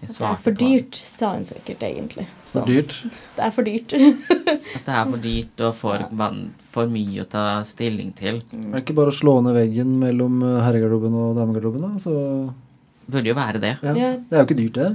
Det 0.02 0.12
er 0.12 0.36
for 0.38 0.52
dyrt, 0.60 0.98
sa 1.00 1.32
hun 1.34 1.46
sikkert 1.48 1.82
egentlig. 1.88 2.26
Så 2.46 2.62
For 2.62 2.70
dyrt. 2.70 2.96
det 3.38 3.44
er 3.46 3.54
for 3.56 3.66
dyrt. 3.68 3.96
At 4.76 4.86
det 4.86 4.94
er 4.96 5.06
for 5.10 5.22
dyrt 5.24 5.64
og 5.66 5.74
for, 5.80 6.04
for 6.76 6.92
mye 6.92 7.24
å 7.24 7.28
ta 7.32 7.46
stilling 7.66 8.12
til. 8.18 8.42
Er 8.54 8.76
det 8.76 8.84
ikke 8.84 8.98
bare 9.00 9.14
å 9.14 9.16
slå 9.16 9.38
ned 9.46 9.56
veggen 9.58 9.96
mellom 10.04 10.42
eh, 10.44 10.60
herregarderoben 10.68 11.16
og 11.22 11.40
damegarderoben, 11.40 11.88
da? 11.88 12.04
Så 12.04 12.16
Burde 13.06 13.30
jo 13.30 13.38
være 13.38 13.62
det. 13.62 13.76
ja. 13.86 13.94
Ja. 13.94 14.12
Det 14.18 14.34
er 14.34 14.42
jo 14.44 14.48
ikke 14.50 14.60
dyrt, 14.60 14.80
det. 14.82 14.92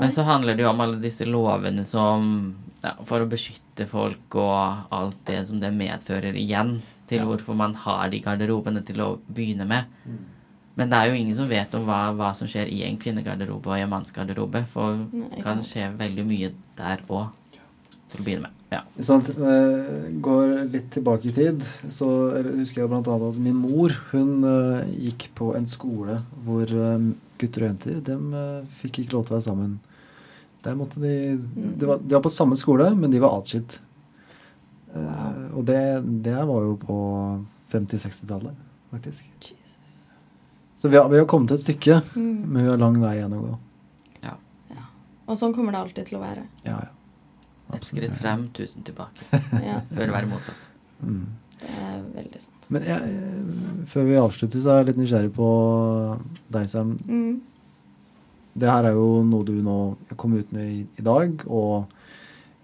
Men 0.00 0.12
så 0.16 0.24
handler 0.24 0.56
det 0.56 0.64
jo 0.64 0.70
om 0.70 0.80
alle 0.80 0.96
disse 1.02 1.26
lovene 1.28 1.82
som 1.84 2.54
ja, 2.80 2.94
For 3.04 3.20
å 3.20 3.28
beskytte 3.28 3.84
folk 3.90 4.36
og 4.40 4.86
alt 4.96 5.18
det 5.28 5.42
som 5.50 5.60
det 5.60 5.68
medfører 5.76 6.36
igjen, 6.40 6.78
til 7.10 7.26
hvorfor 7.28 7.56
man 7.58 7.74
har 7.76 8.08
de 8.12 8.22
garderobene 8.24 8.80
til 8.88 9.02
å 9.04 9.10
begynne 9.28 9.66
med. 9.68 9.84
Men 10.78 10.92
det 10.92 10.98
er 10.98 11.10
jo 11.10 11.18
ingen 11.18 11.36
som 11.36 11.48
vet 11.50 11.74
om 11.76 11.84
hva, 11.88 11.98
hva 12.16 12.30
som 12.36 12.48
skjer 12.48 12.70
i 12.70 12.84
en 12.86 12.98
kvinnegarderobe 13.00 13.72
og 13.72 13.76
i 13.78 13.84
en 13.84 13.90
mannsgarderobe. 13.90 14.62
For 14.70 15.02
det 15.10 15.42
kan 15.44 15.62
skje 15.66 15.90
veldig 15.98 16.24
mye 16.28 16.52
der 16.78 17.02
òg, 17.10 17.34
til 18.10 18.22
å 18.22 18.26
begynne 18.26 18.48
med. 18.48 18.56
Ja. 18.70 18.84
Eh, 19.02 20.06
Går 20.22 20.52
litt 20.70 20.88
tilbake 20.94 21.30
i 21.30 21.34
tid, 21.34 21.62
så 21.90 22.06
husker 22.46 22.84
jeg 22.84 22.90
annet 22.90 23.10
at 23.10 23.38
min 23.42 23.58
mor 23.58 23.94
hun 24.12 24.46
eh, 24.46 24.92
gikk 25.08 25.28
på 25.38 25.52
en 25.58 25.66
skole 25.70 26.16
hvor 26.46 26.70
eh, 26.70 27.06
gutter 27.40 27.66
og 27.66 27.70
jenter 27.72 28.00
dem 28.06 28.34
eh, 28.36 28.58
fikk 28.80 29.02
ikke 29.02 29.16
lov 29.18 29.26
til 29.26 29.34
å 29.34 29.38
være 29.38 29.48
sammen. 29.48 29.78
Der 30.64 30.76
måtte 30.78 31.00
de 31.02 31.14
de 31.80 31.88
var, 31.88 32.02
de 32.02 32.14
var 32.14 32.22
på 32.24 32.32
samme 32.34 32.58
skole, 32.60 32.90
men 32.94 33.10
de 33.10 33.22
var 33.22 33.38
atskilt. 33.40 33.80
Eh, 34.94 35.42
og 35.54 35.64
det, 35.66 35.82
det 36.26 36.36
var 36.38 36.66
jo 36.66 36.76
på 36.82 36.98
50-60-tallet, 37.74 38.66
faktisk. 38.94 39.54
Så 40.80 40.88
vi 40.88 40.96
har, 40.96 41.08
vi 41.12 41.18
har 41.20 41.26
kommet 41.28 41.52
et 41.52 41.60
stykke, 41.62 42.00
Mm. 42.16 42.46
men 42.48 42.64
vi 42.64 42.70
har 42.70 42.78
lang 42.80 42.96
vei 43.02 43.16
igjen 43.18 43.36
å 43.36 43.42
gå. 43.48 43.56
Og 45.30 45.36
sånn 45.38 45.52
kommer 45.54 45.70
det 45.70 45.78
alltid 45.78 46.08
til 46.08 46.16
å 46.18 46.20
være. 46.24 46.42
Ja, 46.66 46.78
ja. 46.82 47.76
Et 47.76 47.84
skritt 47.86 48.16
frem, 48.18 48.48
tusen 48.56 48.82
tilbake. 48.82 49.22
Ja, 49.62 49.76
Bør 49.94 50.08
det 50.08 50.14
være 50.16 50.26
motsatt. 50.26 50.64
Mm. 51.06 51.20
det 51.60 51.68
er 51.84 52.00
veldig 52.16 52.40
sant. 52.42 52.66
Men 52.74 52.82
jeg, 52.88 53.12
eh, 53.14 53.84
før 53.92 54.08
vi 54.08 54.16
avslutter, 54.18 54.58
så 54.64 54.72
er 54.72 54.80
jeg 54.80 54.88
litt 54.88 54.98
nysgjerrig 55.04 55.30
på 55.36 55.50
deg, 56.56 56.66
Sam. 56.72 56.96
Mm. 57.06 57.38
Det 58.58 58.72
her 58.74 58.88
er 58.90 58.98
jo 58.98 59.06
noe 59.22 59.46
du 59.46 59.54
nå 59.62 59.76
kom 60.18 60.34
ut 60.34 60.50
med 60.56 60.66
i, 60.66 60.80
i 60.98 61.06
dag, 61.06 61.44
og 61.46 61.86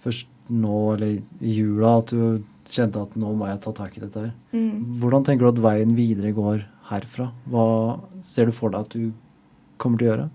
først 0.03 0.27
nå, 0.51 0.81
eller 0.97 1.21
i 1.47 1.55
jula, 1.61 1.99
at 2.03 2.11
du 2.11 2.43
kjente 2.67 2.99
at 3.07 3.15
nå 3.15 3.31
må 3.39 3.47
jeg 3.47 3.63
ta 3.63 3.77
tak 3.79 3.95
i 3.95 4.03
dette 4.03 4.27
her. 4.27 4.35
Mm. 4.51 4.99
Hvordan 4.99 5.23
tenker 5.31 5.47
du 5.47 5.53
at 5.55 5.63
veien 5.71 5.95
videre 5.95 6.35
går 6.35 6.67
herfra? 6.91 7.31
Hva 7.51 7.67
ser 8.25 8.47
du 8.51 8.53
for 8.57 8.71
deg 8.75 8.87
at 8.87 8.95
du 8.97 9.13
kommer 9.83 9.99
til 10.01 10.09
å 10.09 10.11
gjøre? 10.13 10.27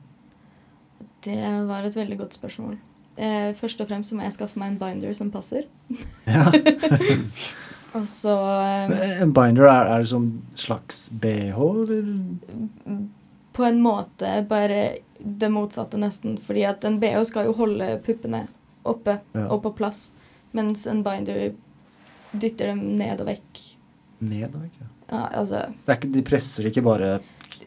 Det 1.26 1.38
var 1.70 1.86
et 1.86 1.96
veldig 1.98 2.18
godt 2.24 2.34
spørsmål. 2.38 2.78
Eh, 3.22 3.52
først 3.60 3.82
og 3.84 3.90
fremst 3.92 4.10
så 4.10 4.18
må 4.18 4.24
jeg 4.26 4.34
skaffe 4.38 4.58
meg 4.62 4.72
en 4.74 4.80
binder 4.82 5.14
som 5.18 5.30
passer. 5.34 5.68
Ja. 6.26 6.48
Og 7.98 8.06
så 8.08 8.32
eh, 8.64 9.18
En 9.22 9.34
binder, 9.36 9.68
er, 9.68 9.90
er 9.92 10.04
det 10.06 10.08
som 10.14 10.30
slags 10.56 11.10
bh, 11.12 11.58
eller? 11.60 12.06
på 13.52 13.66
en 13.68 13.82
måte 13.84 14.30
bare 14.48 14.78
det 15.20 15.50
motsatte, 15.52 16.00
nesten. 16.00 16.38
Fordi 16.40 16.64
at 16.70 16.86
en 16.88 16.96
BH 17.04 17.26
skal 17.28 17.50
jo 17.50 17.58
holde 17.60 17.90
puppene 18.06 18.46
oppe 18.88 19.18
Ja. 19.36 19.44
og 19.52 19.60
på 19.66 19.74
plass. 19.78 20.12
Mens 20.56 20.88
en 20.90 21.04
binder 21.04 21.52
dytter 22.32 22.72
dem 22.72 22.80
ned 22.98 23.20
og 23.22 23.28
vekk. 23.28 23.60
Ned, 24.24 24.56
og 24.56 24.64
vekk, 24.64 24.80
Ja, 24.82 24.88
altså 25.12 25.66
Det 25.86 25.92
er 25.92 26.00
ikke, 26.00 26.12
de 26.14 26.24
presser 26.26 26.68
ikke 26.70 26.84
bare 26.86 27.12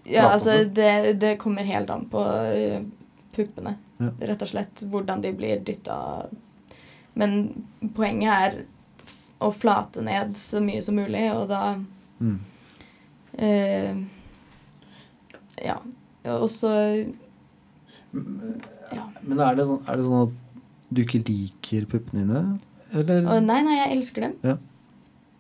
Ja, 0.05 0.31
altså 0.31 0.51
altså? 0.59 0.71
det, 0.77 1.19
det 1.21 1.35
kommer 1.41 1.67
helt 1.69 1.91
an 1.93 2.07
på 2.11 2.23
eh, 2.49 2.85
puppene. 3.35 3.77
Ja. 3.99 4.11
Rett 4.31 4.43
og 4.45 4.51
slett 4.51 4.85
hvordan 4.91 5.23
de 5.25 5.33
blir 5.37 5.63
dytta. 5.65 5.97
Men 7.19 7.65
poenget 7.95 8.33
er 8.33 8.57
å 9.45 9.51
flate 9.55 10.03
ned 10.05 10.37
så 10.39 10.63
mye 10.65 10.83
som 10.83 10.97
mulig, 10.99 11.25
og 11.35 11.49
da 11.51 11.63
mm. 12.21 12.39
eh, 13.39 14.05
Ja. 15.65 15.79
Og 16.39 16.49
så 16.51 16.73
Ja. 18.95 19.09
Men 19.23 19.41
er 19.41 19.57
det, 19.59 19.67
sånn, 19.67 19.83
er 19.89 19.99
det 19.99 20.07
sånn 20.07 20.29
at 20.29 20.73
du 20.95 21.03
ikke 21.03 21.25
liker 21.27 21.87
puppene 21.91 22.23
dine? 22.23 22.43
Eller? 22.95 23.25
Og 23.27 23.43
nei, 23.43 23.61
nei, 23.67 23.79
jeg 23.81 23.97
elsker 23.97 24.29
dem. 24.29 24.35
Ja. 24.47 24.57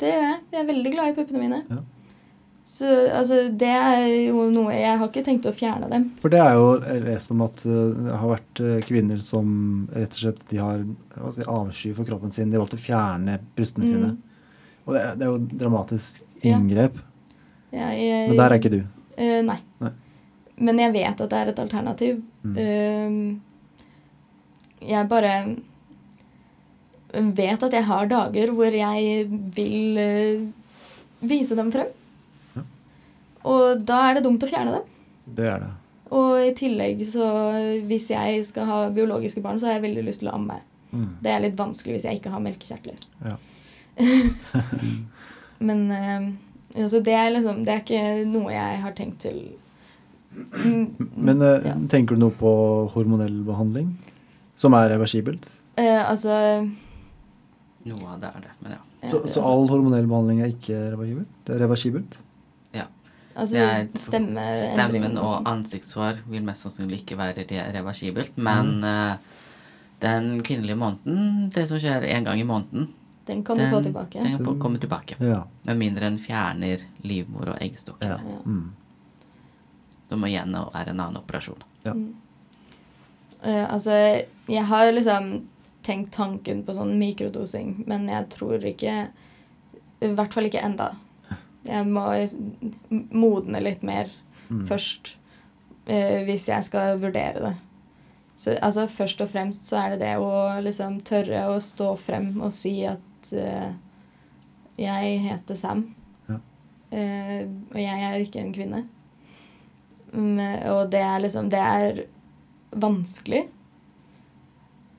Det 0.00 0.10
gjør 0.10 0.24
jeg. 0.26 0.38
Jeg 0.50 0.60
er 0.60 0.70
veldig 0.72 0.92
glad 0.96 1.10
i 1.10 1.16
puppene 1.18 1.42
mine. 1.44 1.60
Ja. 1.70 1.82
Så 2.66 2.88
altså, 3.12 3.42
det 3.52 3.68
er 3.70 4.06
jo 4.30 4.46
noe 4.50 4.72
Jeg 4.72 4.96
har 4.98 5.08
ikke 5.10 5.22
tenkt 5.26 5.44
å 5.46 5.52
fjerne 5.54 5.86
dem. 5.92 6.06
For 6.22 6.32
det 6.32 6.40
er 6.40 6.54
jo 6.56 6.68
jeg 6.80 7.02
lest 7.04 7.30
om 7.34 7.42
at 7.44 7.60
uh, 7.68 7.72
det 7.92 8.14
har 8.18 8.30
vært 8.30 8.60
uh, 8.64 8.78
kvinner 8.86 9.18
som 9.22 9.50
rett 9.92 10.16
og 10.16 10.20
slett 10.22 10.40
de 10.50 10.56
har 10.62 10.80
si, 11.36 11.44
avsky 11.44 11.92
for 11.94 12.08
kroppen 12.08 12.32
sin. 12.34 12.48
De 12.50 12.56
har 12.56 12.64
valgt 12.64 12.78
å 12.78 12.80
fjerne 12.80 13.36
brystene 13.54 13.84
Mm. 13.84 13.90
sine. 13.92 14.08
Og 14.86 14.94
det, 14.96 15.02
det 15.20 15.26
er 15.26 15.30
jo 15.34 15.38
dramatisk 15.64 16.22
Ja. 16.44 16.56
inngrep. 16.58 16.96
Jeg, 17.72 18.00
jeg, 18.00 18.28
Men 18.30 18.36
der 18.40 18.50
er 18.50 18.58
ikke 18.58 18.72
du. 18.72 18.80
Uh, 19.18 19.40
nei. 19.44 19.58
Nei. 19.84 19.92
Men 20.56 20.78
jeg 20.78 20.92
vet 20.94 21.20
at 21.20 21.30
det 21.30 21.38
er 21.42 21.48
et 21.52 21.58
alternativ. 21.62 22.22
Mm. 22.44 22.56
Uh, 22.56 23.36
jeg 24.88 25.08
bare 25.08 25.34
vet 27.14 27.62
at 27.62 27.72
jeg 27.76 27.84
har 27.86 28.06
dager 28.10 28.50
hvor 28.56 28.72
jeg 28.74 29.28
vil 29.54 29.98
uh, 30.00 30.48
vise 31.24 31.54
dem 31.58 31.70
frem. 31.74 31.92
Og 33.44 33.82
da 33.86 34.00
er 34.08 34.18
det 34.18 34.24
dumt 34.26 34.44
å 34.44 34.50
fjerne 34.50 34.76
dem. 34.78 34.92
Det 35.38 35.48
er 35.50 35.64
det. 35.64 35.72
Og 36.14 36.36
i 36.44 36.52
tillegg 36.56 37.00
så 37.08 37.26
hvis 37.88 38.10
jeg 38.12 38.44
skal 38.46 38.68
ha 38.68 38.78
biologiske 38.94 39.42
barn, 39.44 39.58
så 39.60 39.68
har 39.68 39.78
jeg 39.78 39.86
veldig 39.88 40.04
lyst 40.06 40.22
til 40.22 40.30
å 40.30 40.36
amme. 40.38 40.60
Mm. 40.94 41.08
Det 41.24 41.32
er 41.32 41.42
litt 41.42 41.58
vanskelig 41.58 41.96
hvis 41.96 42.06
jeg 42.08 42.20
ikke 42.20 42.32
har 42.34 42.42
melkekjertler. 42.44 43.00
Ja. 43.24 43.36
Men 45.68 45.84
eh, 45.94 46.24
altså 46.82 46.98
det 47.06 47.12
er 47.14 47.28
liksom 47.30 47.60
Det 47.62 47.70
er 47.70 47.82
ikke 47.84 48.00
noe 48.26 48.50
jeg 48.50 48.80
har 48.82 48.96
tenkt 48.98 49.20
til 49.22 49.44
Mm, 50.34 51.10
Men 51.14 51.42
eh, 51.46 51.60
ja. 51.62 51.74
tenker 51.90 52.16
du 52.16 52.24
noe 52.24 52.34
på 52.34 52.50
hormonell 52.90 53.36
behandling? 53.46 53.92
Som 54.58 54.74
er 54.74 54.88
reversibelt? 54.90 55.46
Eh, 55.78 56.00
altså 56.02 56.34
Noe 57.86 58.08
av 58.14 58.18
det 58.18 58.30
er 58.32 58.42
det, 58.48 58.54
men 58.64 58.74
ja. 58.74 58.80
Så, 59.06 59.20
så 59.28 59.44
all 59.46 59.66
hormonell 59.70 60.08
behandling 60.10 60.40
er 60.42 60.50
ikke 60.54 60.78
reversibelt? 60.94 61.30
Det 61.46 61.54
er 61.54 61.62
reversibelt? 61.62 62.18
Altså, 63.36 63.56
er- 63.58 63.88
Stemmen 63.98 65.18
og 65.18 65.28
sånn. 65.28 65.44
ansiktshår 65.46 66.18
vil 66.28 66.42
mest 66.42 66.62
sannsynlig 66.66 67.02
ikke 67.04 67.16
være 67.18 67.46
re 67.50 67.72
reversibelt, 67.72 68.36
men 68.36 68.80
Mm. 68.80 68.84
uh, 68.84 69.16
den 70.00 70.42
kvinnelige 70.42 70.76
måneden, 70.76 71.50
det 71.50 71.68
som 71.68 71.78
skjer 71.78 72.04
en 72.04 72.24
gang 72.24 72.38
i 72.40 72.44
måneden, 72.44 72.88
Den 73.26 73.42
kan 73.44 73.56
du 73.56 73.62
få 73.64 73.82
tilbake. 73.82 74.22
den 74.22 74.38
får 74.44 74.58
komme 74.60 74.78
tilbake. 74.78 75.16
Ja. 75.20 75.44
Med 75.64 75.76
mindre 75.78 76.02
en 76.06 76.18
fjerner 76.18 76.80
livmor 77.02 77.48
og 77.48 77.58
eggstokker. 77.60 78.06
ja. 78.08 78.18
Ja. 78.18 78.42
Mm. 78.44 78.72
Som 80.08 80.24
igjen 80.24 80.54
er 80.54 80.88
en 80.88 81.00
annen 81.00 81.16
operasjon. 81.16 81.62
Eh, 83.44 83.72
altså, 83.72 84.24
jeg 84.48 84.64
har 84.64 84.92
liksom 84.92 85.42
tenkt 85.82 86.12
tanken 86.12 86.62
på 86.64 86.74
sånn 86.74 86.96
mikrodosing, 86.98 87.84
men 87.86 88.06
jeg 88.08 88.28
tror 88.30 88.58
ikke 88.64 89.08
I 90.02 90.06
hvert 90.14 90.32
fall 90.34 90.44
ikke 90.44 90.62
enda. 90.62 90.96
Jeg 91.64 91.86
må 91.88 92.04
modne 93.14 93.62
litt 93.64 93.82
mer 93.82 94.12
Mm. 94.50 94.66
først 94.68 95.14
eh, 95.88 96.20
hvis 96.28 96.48
jeg 96.50 96.64
skal 96.66 96.98
vurdere 97.00 97.40
det. 97.40 97.54
Så 98.36 98.58
altså, 98.60 98.86
først 98.86 99.22
og 99.24 99.30
fremst 99.30 99.64
så 99.70 99.78
er 99.80 99.94
det 99.94 100.00
det 100.02 100.10
å 100.20 100.60
liksom 100.60 100.98
tørre 101.00 101.46
å 101.48 101.60
stå 101.64 101.94
frem 101.96 102.42
og 102.44 102.52
si 102.52 102.74
at 102.84 103.30
eh, 103.32 103.72
jeg 104.76 105.18
heter 105.24 105.56
Sam. 105.56 105.94
Ja. 106.28 106.36
Eh, 106.92 107.48
og 107.72 107.80
jeg 107.80 108.04
er 108.10 108.20
ikke 108.20 108.42
en 108.42 108.52
kvinne. 108.52 108.82
Mm, 110.12 110.38
og 110.70 110.90
det 110.92 111.00
er 111.00 111.18
liksom 111.24 111.48
Det 111.50 111.58
er 111.58 112.04
vanskelig. 112.70 113.46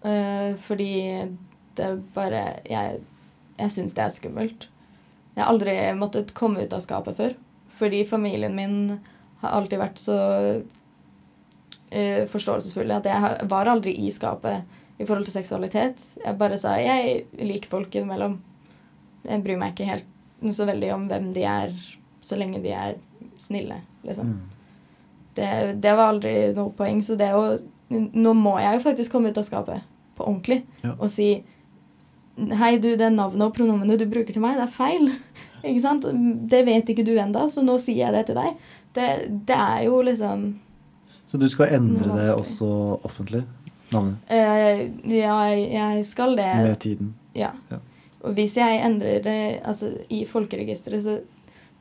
Eh, 0.03 0.55
fordi 0.57 0.91
det 1.77 1.91
bare 2.13 2.59
Jeg, 2.65 2.99
jeg 3.59 3.71
syns 3.71 3.93
det 3.93 4.03
er 4.03 4.09
skummelt. 4.09 4.69
Jeg 5.35 5.43
har 5.43 5.51
aldri 5.51 5.75
måttet 5.99 6.33
komme 6.37 6.63
ut 6.63 6.73
av 6.73 6.83
skapet 6.83 7.17
før. 7.17 7.35
Fordi 7.75 8.05
familien 8.07 8.55
min 8.55 8.99
har 9.41 9.57
alltid 9.57 9.81
vært 9.81 9.99
så 9.99 10.17
uh, 10.61 12.23
forståelsesfulle 12.31 13.01
at 13.01 13.09
jeg 13.09 13.47
var 13.51 13.71
aldri 13.71 13.97
i 14.05 14.11
skapet 14.15 14.63
i 14.95 15.03
forhold 15.05 15.27
til 15.27 15.35
seksualitet. 15.35 16.01
Jeg 16.23 16.39
bare 16.39 16.57
sa 16.59 16.77
jeg 16.79 17.25
liker 17.35 17.71
folk 17.71 17.95
innimellom. 17.95 18.39
Jeg 19.25 19.43
bryr 19.43 19.59
meg 19.59 19.73
ikke 19.73 19.89
helt 19.89 20.53
så 20.55 20.67
veldig 20.67 20.91
om 20.93 21.07
hvem 21.09 21.31
de 21.35 21.43
er, 21.49 21.73
så 22.23 22.37
lenge 22.39 22.61
de 22.63 22.71
er 22.75 22.95
snille, 23.41 23.79
liksom. 24.05 24.35
Mm. 24.35 24.51
Det, 25.35 25.49
det 25.83 25.95
var 25.97 26.13
aldri 26.13 26.33
noe 26.55 26.71
poeng. 26.77 27.01
Så 27.03 27.17
det 27.19 27.33
å 27.35 27.47
Nå 27.85 28.31
må 28.33 28.55
jeg 28.57 28.79
jo 28.79 28.81
faktisk 28.81 29.13
komme 29.13 29.29
ut 29.29 29.37
av 29.37 29.43
skapet 29.45 29.83
på 30.17 30.23
ordentlig 30.25 30.63
Ja. 30.81 30.95
og 30.95 31.05
si 31.13 31.43
Hei, 32.35 32.75
du, 32.83 32.89
det 32.99 33.09
navnet 33.15 33.45
og 33.47 33.53
pronomenet 33.55 34.01
du 34.01 34.09
bruker 34.11 34.35
til 34.35 34.43
meg, 34.43 34.57
det 34.59 34.65
er 34.65 34.73
feil. 34.75 35.11
Ikke 35.65 35.81
sant? 35.81 36.05
Det 36.51 36.61
vet 36.67 36.89
ikke 36.91 37.05
du 37.07 37.15
enda, 37.17 37.47
så 37.49 37.63
nå 37.65 37.77
sier 37.81 38.03
jeg 38.03 38.13
det 38.13 38.25
til 38.27 38.37
deg. 38.37 38.59
Det, 38.93 39.05
det 39.49 39.55
er 39.57 39.85
jo 39.87 40.01
liksom 40.05 40.43
Så 41.25 41.39
du 41.41 41.47
skal 41.49 41.73
endre 41.79 42.19
Det 42.19 42.27
også 42.35 42.67
offentlig? 43.07 43.41
Navnet? 43.91 44.19
Uh, 44.29 45.09
Ja, 45.09 45.39
jeg 45.49 46.05
skal 46.05 46.37
det. 46.37 46.51
Med 46.61 46.77
tiden? 46.83 47.15
Ja. 47.35 47.49
Ja. 47.71 47.79
Og 48.25 48.37
hvis 48.37 48.55
jeg 48.57 48.81
endrer 48.85 49.23
det 49.25 49.39
altså, 49.65 49.89
i 50.09 50.23
folkeregisteret, 50.29 51.03
så 51.03 51.17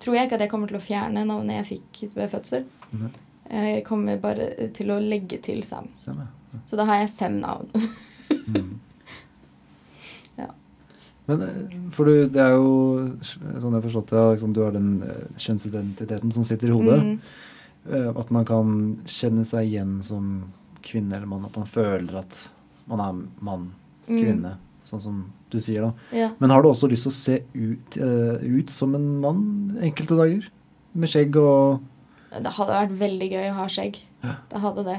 tror 0.00 0.16
jeg 0.16 0.28
ikke 0.28 0.38
at 0.40 0.46
jeg 0.46 0.52
kommer 0.52 0.70
til 0.70 0.80
å 0.80 0.84
fjerne 0.84 1.26
navnet 1.28 1.60
jeg 1.60 1.68
fikk 1.74 2.16
ved 2.16 2.32
fødsel. 2.32 2.66
Mhm. 2.92 3.12
Jeg 3.54 3.84
kommer 3.84 4.16
bare 4.16 4.70
til 4.74 4.88
å 4.90 4.96
legge 4.98 5.36
til 5.44 5.60
Sam. 5.68 5.90
Ja. 6.06 6.24
Så 6.66 6.78
da 6.80 6.86
har 6.88 7.02
jeg 7.02 7.14
fem 7.20 7.40
navn. 7.44 7.70
Mm. 8.44 8.80
Men 11.26 11.42
eh, 11.42 11.76
for 11.94 12.04
du, 12.10 12.28
det 12.28 12.40
er 12.42 12.52
jo 12.56 12.72
sånn 13.24 13.72
jeg 13.72 13.78
har 13.78 13.84
forstått 13.86 14.10
det, 14.12 14.24
liksom, 14.34 14.52
du 14.56 14.60
har 14.64 14.74
den 14.76 14.90
eh, 15.06 15.22
kjønnsidentiteten 15.40 16.32
som 16.34 16.44
sitter 16.44 16.68
i 16.68 16.76
hodet. 16.76 16.98
Mm. 17.00 17.14
Eh, 17.90 18.10
At 18.16 18.30
man 18.34 18.44
kan 18.48 18.74
kjenne 19.08 19.44
seg 19.48 19.70
igjen 19.70 19.98
som 20.04 20.34
kvinne 20.84 21.16
eller 21.16 21.30
mann. 21.30 21.46
At 21.48 21.56
man 21.56 21.66
føler 21.70 22.20
at 22.24 22.42
man 22.90 23.00
er 23.00 23.22
mann, 23.44 23.70
Mm. 24.04 24.18
kvinne. 24.20 24.50
Sånn 24.84 25.00
som 25.00 25.20
du 25.48 25.56
sier, 25.64 25.80
da. 25.86 25.92
Ja. 26.12 26.26
Men 26.38 26.50
har 26.52 26.60
du 26.60 26.68
også 26.68 26.90
lyst 26.90 27.06
til 27.06 27.12
å 27.12 27.16
se 27.16 27.36
ut, 27.56 27.96
uh, 28.04 28.36
ut 28.44 28.68
som 28.68 28.92
en 28.94 29.06
mann 29.22 29.78
enkelte 29.80 30.18
dager? 30.18 30.44
Med 30.92 31.08
skjegg 31.08 31.38
og 31.40 31.80
Det 32.34 32.52
hadde 32.52 32.74
vært 32.76 32.92
veldig 33.00 33.28
gøy 33.32 33.46
å 33.48 33.54
ha 33.62 33.64
skjegg. 33.72 33.96
Ja. 34.22 34.34
Det 34.52 34.60
hadde 34.60 34.84
det. 34.84 34.98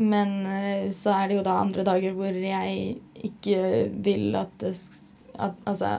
Men 0.00 0.32
uh, 0.46 0.90
så 0.90 1.14
er 1.14 1.28
det 1.30 1.36
jo 1.38 1.44
da 1.46 1.60
andre 1.62 1.84
dager 1.86 2.14
hvor 2.18 2.34
jeg 2.34 2.98
ikke 3.30 3.62
vil 4.02 4.34
at 4.42 4.50
det 4.58 4.74
s- 4.74 5.09
at, 5.40 5.56
Altså 5.66 5.90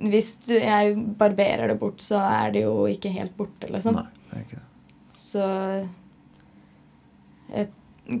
Hvis 0.00 0.34
du, 0.46 0.52
jeg 0.58 0.94
barberer 1.18 1.68
det 1.72 1.78
bort, 1.80 2.02
så 2.04 2.18
er 2.20 2.50
det 2.52 2.62
jo 2.66 2.84
ikke 2.90 3.10
helt 3.14 3.36
borte, 3.38 3.70
liksom. 3.72 3.94
Nei, 3.96 4.06
det 4.30 4.36
er 4.38 4.42
ikke 4.44 4.60
det. 4.60 5.18
Så 5.24 5.46
jeg 7.54 7.68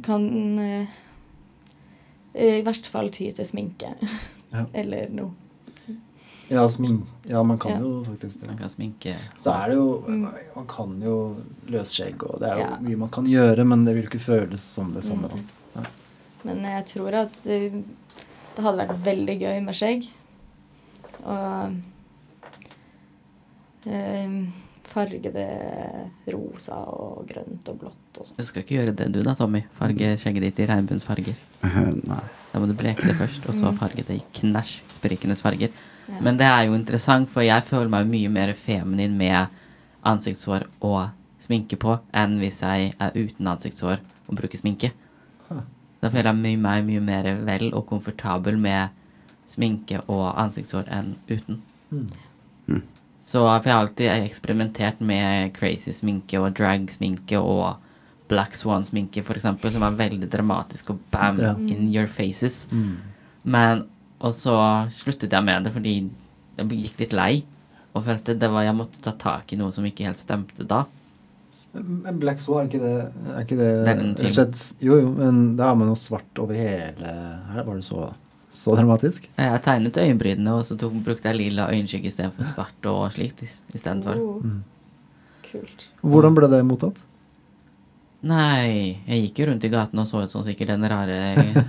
kan 0.06 0.24
eh, 0.58 0.86
i 2.34 2.62
hvert 2.64 2.86
fall 2.90 3.10
ty 3.14 3.28
til 3.36 3.46
sminke. 3.46 3.92
Ja. 4.54 4.64
Eller 4.80 5.10
noe. 5.12 5.34
Ja, 6.52 6.66
smink. 6.68 7.06
Ja, 7.28 7.40
man 7.42 7.58
kan 7.58 7.72
Ja. 7.72 7.78
jo 7.80 8.02
faktisk 8.04 8.40
det. 8.42 8.48
Man 8.50 8.58
kan 8.58 8.68
sminke 8.68 9.14
Så 9.40 9.50
er 9.52 9.68
det 9.70 9.76
jo 9.78 10.04
Mm. 10.06 10.26
Man 10.56 10.66
kan 10.68 11.00
jo 11.02 11.14
løsskjegg, 11.72 12.22
og 12.22 12.40
det 12.40 12.50
er 12.50 12.54
jo 12.58 12.60
Ja. 12.60 12.76
mye 12.80 12.96
man 13.00 13.08
kan 13.08 13.24
gjøre, 13.24 13.64
men 13.64 13.84
det 13.86 13.94
vil 13.96 14.04
ikke 14.04 14.20
føles 14.20 14.60
som 14.60 14.92
det 14.92 15.04
samme. 15.04 15.28
Mm. 15.74 15.86
Men 16.44 16.62
jeg 16.64 16.84
tror 16.86 17.14
at 17.14 17.38
det, 18.54 18.64
hadde 18.64 18.80
vært 18.82 19.00
veldig 19.06 19.38
gøy 19.40 19.62
med 19.64 19.78
skjegg. 19.78 20.06
Og 21.24 21.78
eh, 23.90 24.36
farge 24.94 25.32
det 25.34 25.48
rosa 26.32 26.78
og 26.90 27.24
grønt 27.28 27.68
og 27.72 27.80
blått 27.80 28.20
og 28.20 28.28
sånn. 28.28 28.38
Du 28.38 28.46
skal 28.46 28.64
ikke 28.64 28.78
gjøre 28.78 28.94
det 28.96 29.10
du 29.14 29.20
da, 29.24 29.34
Tommy. 29.38 29.64
Farge 29.78 30.14
skjegget 30.20 30.48
ditt 30.48 30.62
i 30.62 30.68
regnbuens 30.70 31.06
farger. 31.06 31.36
Nei. 32.12 32.22
Da 32.52 32.62
må 32.62 32.68
du 32.70 32.76
bleke 32.78 33.06
det 33.08 33.16
først, 33.18 33.42
og 33.50 33.58
så 33.58 33.72
farge 33.74 34.04
det 34.06 34.20
i 34.20 34.24
knæsj 34.38 34.76
sprikenes 34.94 35.42
farger. 35.42 35.74
Ja. 36.06 36.20
Men 36.22 36.38
det 36.38 36.46
er 36.46 36.68
jo 36.68 36.76
interessant, 36.76 37.30
for 37.32 37.42
jeg 37.42 37.64
føler 37.66 37.90
meg 37.90 38.10
mye 38.10 38.30
mer 38.30 38.52
feminin 38.58 39.16
med 39.18 39.62
ansiktshår 40.06 40.68
og 40.84 41.08
sminke 41.42 41.78
på 41.80 41.96
enn 42.16 42.36
hvis 42.40 42.60
jeg 42.62 42.92
er 42.92 43.16
uten 43.16 43.48
ansiktshår 43.50 44.02
og 44.28 44.38
bruker 44.38 44.60
sminke. 44.60 44.92
Da 46.04 46.10
føler 46.12 46.30
jeg 46.34 46.40
meg 46.42 46.58
mye, 46.60 46.82
mye 46.84 47.00
mer 47.04 47.30
vel 47.48 47.70
og 47.72 47.86
komfortabel 47.88 48.58
med 48.60 48.92
sminke 49.48 50.02
og 50.04 50.26
ansiktshår 50.40 50.90
enn 50.92 51.14
uten. 51.30 51.62
Mm. 51.94 52.82
Så 53.24 53.40
for 53.40 53.64
jeg 53.64 53.72
har 53.72 53.86
alltid 53.86 54.10
eksperimentert 54.26 55.00
med 55.00 55.54
crazy 55.56 55.94
sminke 55.96 56.40
og 56.42 56.52
drag-sminke 56.58 57.40
og 57.40 57.80
Black 58.28 58.56
Swan-sminke, 58.56 59.20
eksempel, 59.20 59.72
som 59.72 59.84
er 59.84 59.96
veldig 59.96 60.28
dramatisk 60.32 60.90
og 60.94 61.00
bam, 61.12 61.40
Ja. 61.40 61.54
in 61.56 61.88
your 61.94 62.06
faces. 62.06 62.66
Mm. 62.70 62.96
Men 63.44 63.84
Og 64.20 64.32
så 64.32 64.54
sluttet 64.88 65.32
jeg 65.32 65.44
med 65.44 65.64
det 65.64 65.72
fordi 65.74 66.08
jeg 66.56 66.68
gikk 66.68 67.00
litt 67.00 67.12
lei. 67.12 67.44
Og 67.94 68.04
følte 68.04 68.38
det 68.38 68.48
var 68.50 68.62
jeg 68.62 68.74
måtte 68.74 69.02
ta 69.02 69.12
tak 69.12 69.52
i 69.52 69.56
noe 69.56 69.70
som 69.74 69.84
ikke 69.84 70.06
helt 70.06 70.16
stemte 70.16 70.64
da. 70.66 70.84
Men 71.74 72.18
Black 72.22 72.40
Swan, 72.40 72.66
er 72.66 72.68
ikke 72.70 72.80
det, 72.80 73.12
er 73.34 73.40
ikke 73.42 73.56
det, 73.58 73.70
Det 74.16 74.26
er 74.28 74.34
skjedd- 74.34 74.74
Jo, 74.80 74.98
jo, 75.00 75.08
men 75.18 75.56
da 75.58 75.64
har 75.72 75.74
man 75.74 75.88
jo 75.90 75.94
svart 75.98 76.38
over 76.38 76.54
hele 76.54 77.14
her. 77.52 77.64
Var 77.66 77.74
det 77.74 77.84
så, 77.84 78.12
så 78.50 78.76
dramatisk? 78.76 79.26
Jeg 79.36 79.62
tegnet 79.62 79.98
øyenbrynene, 79.98 80.52
og 80.54 80.62
så 80.68 80.76
tok, 80.78 80.92
brukte 81.04 81.26
jeg 81.32 81.36
lilla 81.40 81.66
øyenskygge 81.72 82.06
istedenfor 82.12 82.46
svart 82.52 82.86
og 82.86 83.10
slikt. 83.16 83.42
i- 83.42 83.50
Istedenfor. 83.74 84.14
Oh, 84.22 84.42
Mm. 84.44 84.62
kult. 85.50 85.88
Hvordan 86.02 86.34
ble 86.34 86.48
det 86.48 86.62
mottatt? 86.64 87.02
Nei, 88.24 88.96
jeg 89.06 89.20
gikk 89.26 89.38
jo 89.42 89.46
rundt 89.50 89.64
i 89.64 89.68
gaten 89.68 89.98
og 90.00 90.06
så 90.08 90.22
ut 90.22 90.30
som 90.30 90.42
sikkert 90.46 90.68
den 90.68 90.86
rare, 90.88 91.18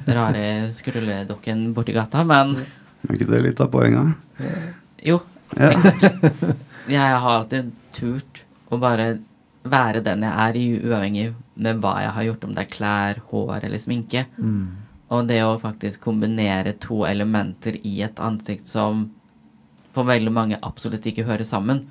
rare 0.08 0.72
skrulledokken 0.72 1.74
borti 1.76 1.92
gata, 1.94 2.24
men 2.24 2.56
Er 2.56 3.14
ikke 3.18 3.28
det 3.30 3.42
litt 3.44 3.60
av 3.62 3.72
poenget? 3.72 4.16
Jo, 5.04 5.22
Ja. 5.58 5.72
Jeg 6.88 7.00
har 7.20 7.42
alltid 7.42 7.72
turt 7.92 8.44
å 8.72 8.80
bare 8.80 9.20
være 9.66 10.04
den 10.06 10.24
jeg 10.26 10.32
er, 10.32 10.58
uavhengig 10.86 11.28
med 11.56 11.82
hva 11.82 11.96
jeg 12.04 12.16
har 12.16 12.28
gjort, 12.30 12.48
om 12.48 12.56
det 12.56 12.66
er 12.66 12.74
klær, 12.74 13.22
hår 13.32 13.68
eller 13.68 13.82
sminke. 13.82 14.26
Mm. 14.38 14.66
Og 15.16 15.28
det 15.30 15.42
å 15.46 15.58
faktisk 15.62 16.02
kombinere 16.06 16.76
to 16.82 17.04
elementer 17.08 17.78
i 17.86 18.00
et 18.06 18.20
ansikt 18.22 18.70
som 18.70 19.08
for 19.96 20.08
veldig 20.08 20.34
mange 20.34 20.60
absolutt 20.66 21.06
ikke 21.08 21.28
hører 21.28 21.48
sammen, 21.48 21.86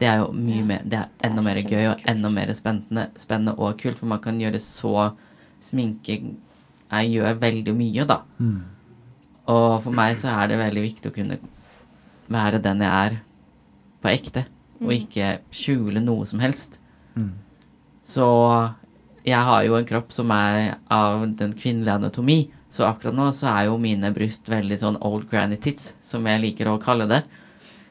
det 0.00 0.08
er 0.10 0.22
jo 0.22 0.32
mye 0.34 0.58
Ja, 0.58 0.64
mer 0.66 0.82
Det 0.84 0.98
er 0.98 1.08
det 1.08 1.24
er 1.24 1.30
enda 1.30 1.42
mer 1.46 1.60
gøy 1.62 1.84
og 1.92 2.06
enda 2.10 2.30
mer 2.30 2.52
spennende, 2.58 3.06
spennende 3.16 3.54
og 3.58 3.78
kult, 3.78 3.98
for 3.98 4.10
man 4.10 4.20
kan 4.20 4.40
gjøre 4.40 4.60
så 4.60 5.12
Sminke 5.62 6.16
jeg 6.92 7.10
gjør 7.14 7.38
veldig 7.40 7.72
mye, 7.76 8.04
da. 8.04 8.18
Mm. 8.42 8.64
Og 9.52 9.76
for 9.84 9.94
meg 9.94 10.18
så 10.20 10.32
er 10.34 10.50
det 10.50 10.58
veldig 10.60 10.82
viktig 10.84 11.08
å 11.08 11.14
kunne 11.14 11.38
være 12.32 12.60
den 12.62 12.82
jeg 12.84 13.06
er 13.06 13.16
på 14.02 14.10
ekte, 14.10 14.44
og 14.82 14.92
ikke 14.92 15.36
skjule 15.54 16.02
noe 16.02 16.26
som 16.28 16.42
helst. 16.42 16.81
Mm. 17.14 17.32
Så 18.02 18.26
jeg 19.22 19.38
har 19.48 19.62
jo 19.66 19.76
en 19.78 19.86
kropp 19.86 20.10
som 20.14 20.32
er 20.34 20.76
av 20.90 21.26
den 21.38 21.54
kvinnelige 21.54 22.00
anatomi, 22.00 22.40
så 22.72 22.88
akkurat 22.88 23.14
nå 23.14 23.28
så 23.36 23.50
er 23.52 23.68
jo 23.68 23.78
mine 23.80 24.10
bryst 24.16 24.48
veldig 24.48 24.78
sånn 24.80 24.98
old 25.04 25.28
granny 25.30 25.58
tits, 25.60 25.92
som 26.02 26.26
jeg 26.26 26.40
liker 26.42 26.70
å 26.70 26.80
kalle 26.82 27.06
det. 27.10 27.22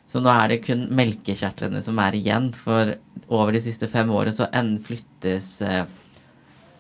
Så 0.10 0.20
nå 0.20 0.32
er 0.34 0.50
det 0.52 0.64
kun 0.66 0.88
melkekjertlene 0.92 1.80
som 1.86 2.00
er 2.04 2.18
igjen, 2.18 2.50
for 2.52 2.96
over 3.32 3.56
de 3.56 3.62
siste 3.64 3.88
fem 3.88 4.10
årene 4.12 4.34
så 4.36 4.50
flyttes 4.84 5.52
eh, 5.62 5.86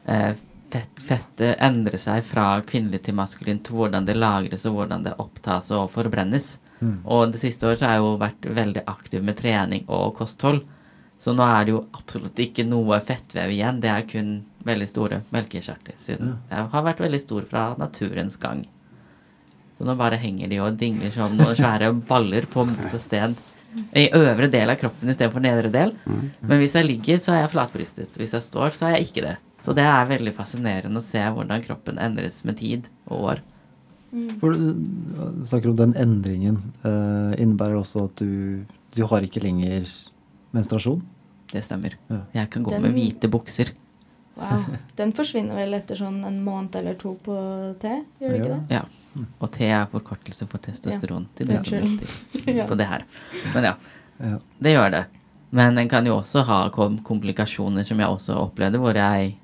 eh, 0.05 0.33
fett, 0.71 0.99
Fettet 1.01 1.61
endrer 1.63 1.99
seg 2.01 2.25
fra 2.27 2.57
kvinnelig 2.67 3.05
til 3.05 3.15
maskulint 3.15 3.63
til 3.67 3.77
hvordan 3.77 4.05
det 4.07 4.17
lagres 4.17 4.65
og 4.67 4.75
hvordan 4.79 5.07
det 5.07 5.15
opptas 5.21 5.71
og 5.71 5.87
forbrennes. 5.93 6.57
Mm. 6.81 6.97
Og 7.05 7.31
det 7.31 7.39
siste 7.43 7.69
året 7.69 7.79
så 7.79 7.87
har 7.87 7.95
jeg 7.95 8.03
jo 8.03 8.19
vært 8.21 8.51
veldig 8.59 8.83
aktiv 8.89 9.23
med 9.23 9.39
trening 9.39 9.87
og 9.87 10.15
kosthold. 10.19 10.63
Så 11.21 11.35
nå 11.37 11.45
er 11.45 11.67
det 11.67 11.75
jo 11.75 11.83
absolutt 11.93 12.39
ikke 12.41 12.65
noe 12.65 12.97
fettvev 13.05 13.51
igjen. 13.53 13.81
Det 13.83 13.89
er 13.93 14.07
kun 14.09 14.29
veldig 14.65 14.87
store 14.89 15.19
melkekjertler. 15.33 15.99
Siden 16.01 16.35
jeg 16.49 16.69
har 16.73 16.85
vært 16.87 17.03
veldig 17.03 17.19
stor 17.21 17.45
fra 17.49 17.65
naturens 17.77 18.39
gang. 18.41 18.63
Så 19.77 19.85
nå 19.85 19.93
bare 19.99 20.17
henger 20.21 20.49
de 20.49 20.57
og 20.61 20.79
dingler 20.81 21.13
som 21.13 21.35
noen 21.37 21.57
svære 21.57 21.91
baller 22.09 22.47
på 22.49 22.65
motsatt 22.69 23.05
sted. 23.05 23.37
I 23.97 24.07
øvre 24.17 24.49
del 24.51 24.73
av 24.73 24.79
kroppen 24.81 25.13
istedenfor 25.13 25.45
nedre 25.45 25.69
del. 25.73 25.93
Men 26.05 26.57
hvis 26.59 26.75
jeg 26.77 26.89
ligger, 26.89 27.21
så 27.21 27.35
er 27.35 27.43
jeg 27.43 27.53
flatbrystet. 27.53 28.17
Hvis 28.17 28.33
jeg 28.35 28.47
står, 28.49 28.73
så 28.77 28.89
er 28.89 28.97
jeg 28.97 29.11
ikke 29.11 29.25
det. 29.29 29.37
Så 29.61 29.77
det 29.77 29.85
er 29.85 30.09
veldig 30.09 30.33
fascinerende 30.33 31.01
å 31.01 31.05
se 31.05 31.21
hvordan 31.21 31.61
kroppen 31.67 32.01
endres 32.01 32.41
med 32.49 32.57
tid 32.57 32.89
og 33.05 33.27
år. 33.35 33.43
For 34.41 34.57
du 34.57 35.45
snakker 35.47 35.69
om 35.71 35.77
den 35.79 35.93
endringen. 36.01 36.57
Uh, 36.81 37.31
innebærer 37.37 37.77
også 37.79 38.07
at 38.09 38.25
du, 38.25 38.65
du 38.97 39.05
har 39.07 39.23
ikke 39.23 39.43
lenger 39.45 39.85
menstruasjon? 40.55 41.01
Det 41.51 41.63
stemmer. 41.65 41.95
Ja. 42.09 42.21
Jeg 42.33 42.49
kan 42.53 42.63
gå 42.63 42.71
Den- 42.71 42.81
med 42.87 42.93
hvite 42.95 43.29
bukser. 43.31 43.71
Wow. 44.37 44.63
Den 44.95 45.11
forsvinner 45.13 45.55
vel 45.59 45.73
etter 45.75 45.95
sånn 45.99 46.21
en 46.25 46.37
måned 46.43 46.75
eller 46.79 46.95
to 46.95 47.15
på 47.23 47.35
T, 47.81 47.89
gjør 48.21 48.31
det 48.31 48.39
ikke 48.39 48.51
det? 48.53 48.61
Ja. 48.77 48.85
Og 49.43 49.51
T 49.51 49.65
er 49.67 49.89
forkortelse 49.91 50.47
for 50.47 50.57
testosteron. 50.63 51.25
Til 51.35 51.47
det 51.47 51.59
Ja. 52.55 52.65
på 52.69 52.77
det 52.79 52.87
her. 52.87 53.03
Men 53.53 53.63
ja, 53.67 53.73
Ja. 54.21 54.37
det 54.61 54.75
gjør 54.77 54.91
det. 54.91 55.05
Men 55.51 55.77
en 55.77 55.89
kan 55.91 56.05
jo 56.07 56.15
også 56.21 56.45
ha 56.47 56.61
komplikasjoner 56.71 57.83
som 57.85 57.99
jeg 57.99 58.07
også 58.07 58.37
opplevde, 58.39 58.79
hvor 58.79 58.95
jeg 58.95 59.35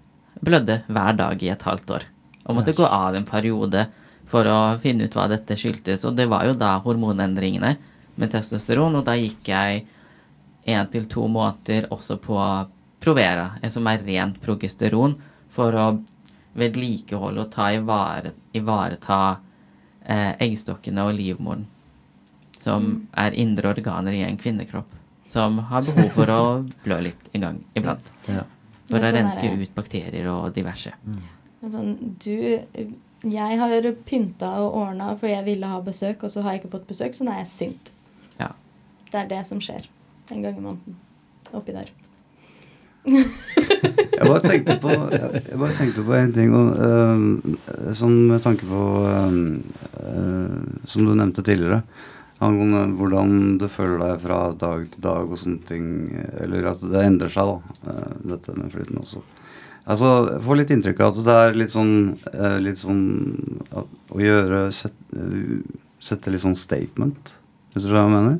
blødde 0.41 0.83
hver 0.87 1.17
dag 1.17 1.43
i 1.43 1.49
et 1.51 1.61
halvt 1.67 1.91
år. 1.97 2.03
Og 2.47 2.55
måtte 2.55 2.73
gå 2.77 2.85
av 2.87 3.15
en 3.17 3.25
periode 3.27 3.87
for 4.25 4.47
å 4.47 4.79
finne 4.79 5.03
ut 5.03 5.13
hva 5.17 5.27
dette 5.27 5.57
skyldtes. 5.59 6.05
Og 6.07 6.15
det 6.15 6.29
var 6.31 6.45
jo 6.47 6.53
da 6.53 6.77
hormonendringene 6.79 7.75
med 8.17 8.31
testosteron, 8.31 8.95
og 8.95 9.03
da 9.05 9.17
gikk 9.19 9.51
jeg 9.51 9.83
én 10.67 10.89
til 10.91 11.07
to 11.09 11.27
måneder 11.31 11.87
også 11.93 12.17
på 12.21 12.37
Provera, 12.99 13.51
en 13.61 13.71
som 13.71 13.87
er 13.87 14.01
rent 14.03 14.39
progesteron, 14.41 15.15
for 15.53 15.75
å 15.77 15.87
vedlikeholde 16.57 17.43
og 17.45 17.51
ta 17.53 17.69
ivare, 17.75 18.33
ivareta 18.57 19.19
eh, 20.01 20.33
eggstokkene 20.43 21.05
og 21.05 21.13
livmoren, 21.15 21.67
som 22.57 22.89
er 23.13 23.37
indre 23.37 23.69
organer 23.75 24.17
i 24.17 24.23
en 24.25 24.39
kvinnekropp, 24.41 24.95
som 25.29 25.59
har 25.69 25.85
behov 25.85 26.09
for 26.15 26.33
å 26.33 26.41
blø 26.85 27.01
litt 27.09 27.29
en 27.37 27.45
gang 27.45 27.59
iblant. 27.77 28.11
Ja. 28.25 28.47
For 28.87 28.97
å 28.97 29.03
sånn 29.03 29.19
renske 29.19 29.51
ut 29.61 29.75
bakterier 29.75 30.29
og 30.31 30.49
diverse. 30.55 30.93
Men 31.03 31.73
sånn, 31.73 31.93
du 32.23 32.63
Jeg 33.27 33.57
har 33.59 33.87
pynta 34.07 34.49
og 34.61 34.75
ordna 34.77 35.09
fordi 35.17 35.33
jeg 35.33 35.45
ville 35.47 35.69
ha 35.69 35.81
besøk, 35.83 36.23
og 36.23 36.31
så 36.31 36.43
har 36.45 36.55
jeg 36.55 36.63
ikke 36.63 36.73
fått 36.77 36.89
besøk, 36.89 37.15
så 37.17 37.27
nå 37.27 37.33
er 37.33 37.43
jeg 37.43 37.51
sint. 37.51 37.93
Ja. 38.39 38.51
Det 39.11 39.21
er 39.23 39.29
det 39.31 39.43
som 39.47 39.61
skjer 39.63 39.87
en 40.31 40.43
gang 40.43 40.57
i 40.57 40.63
måneden. 40.63 40.99
Oppi 41.55 41.75
der. 41.75 41.93
Jeg 43.07 44.25
bare 44.27 44.41
tenkte 44.43 44.75
på 44.83 44.91
jeg, 44.91 45.55
bare 45.55 45.75
tenkte 45.77 46.03
på 46.03 46.15
en 46.17 46.33
ting 46.35 46.51
og, 46.57 46.73
uh, 46.75 47.93
Sånn 47.95 48.17
med 48.27 48.41
tanke 48.43 48.67
på 48.67 48.81
uh, 49.07 49.37
uh, 50.01 50.57
Som 50.89 51.07
du 51.07 51.13
nevnte 51.13 51.45
tidligere 51.45 51.85
Angående 52.43 52.83
hvordan 52.99 53.55
du 53.61 53.65
føler 53.71 54.01
deg 54.01 54.19
fra 54.21 54.41
dag 54.59 54.83
til 54.91 55.05
dag 55.05 55.31
og 55.31 55.39
sånne 55.41 55.63
ting 55.69 55.87
Eller 56.43 56.67
at 56.73 56.83
det 56.83 57.01
endrer 57.01 57.31
seg 57.33 57.49
da 57.49 57.93
øh, 57.93 58.11
Dette 58.33 58.53
med 58.57 58.75
flyten 58.75 58.99
også 59.01 59.23
Altså, 59.87 60.09
jeg 60.33 60.43
får 60.43 60.59
litt 60.59 60.73
inntrykk 60.75 61.01
av 61.01 61.13
at 61.13 61.25
det 61.25 61.37
er 61.45 61.57
litt 61.57 61.73
sånn 61.73 61.95
øh, 62.33 62.57
Litt 62.61 62.81
sånn 62.81 63.01
at, 63.71 63.89
Å 64.13 64.21
gjøre 64.21 64.61
set, 64.75 64.93
Sette 66.03 66.33
litt 66.33 66.43
sånn 66.43 66.59
statement 66.59 67.33
Hvis 67.73 67.87
du 67.87 67.89
skjønner 67.89 68.03
hva 68.03 68.05
jeg 68.05 68.15
mener 68.19 68.39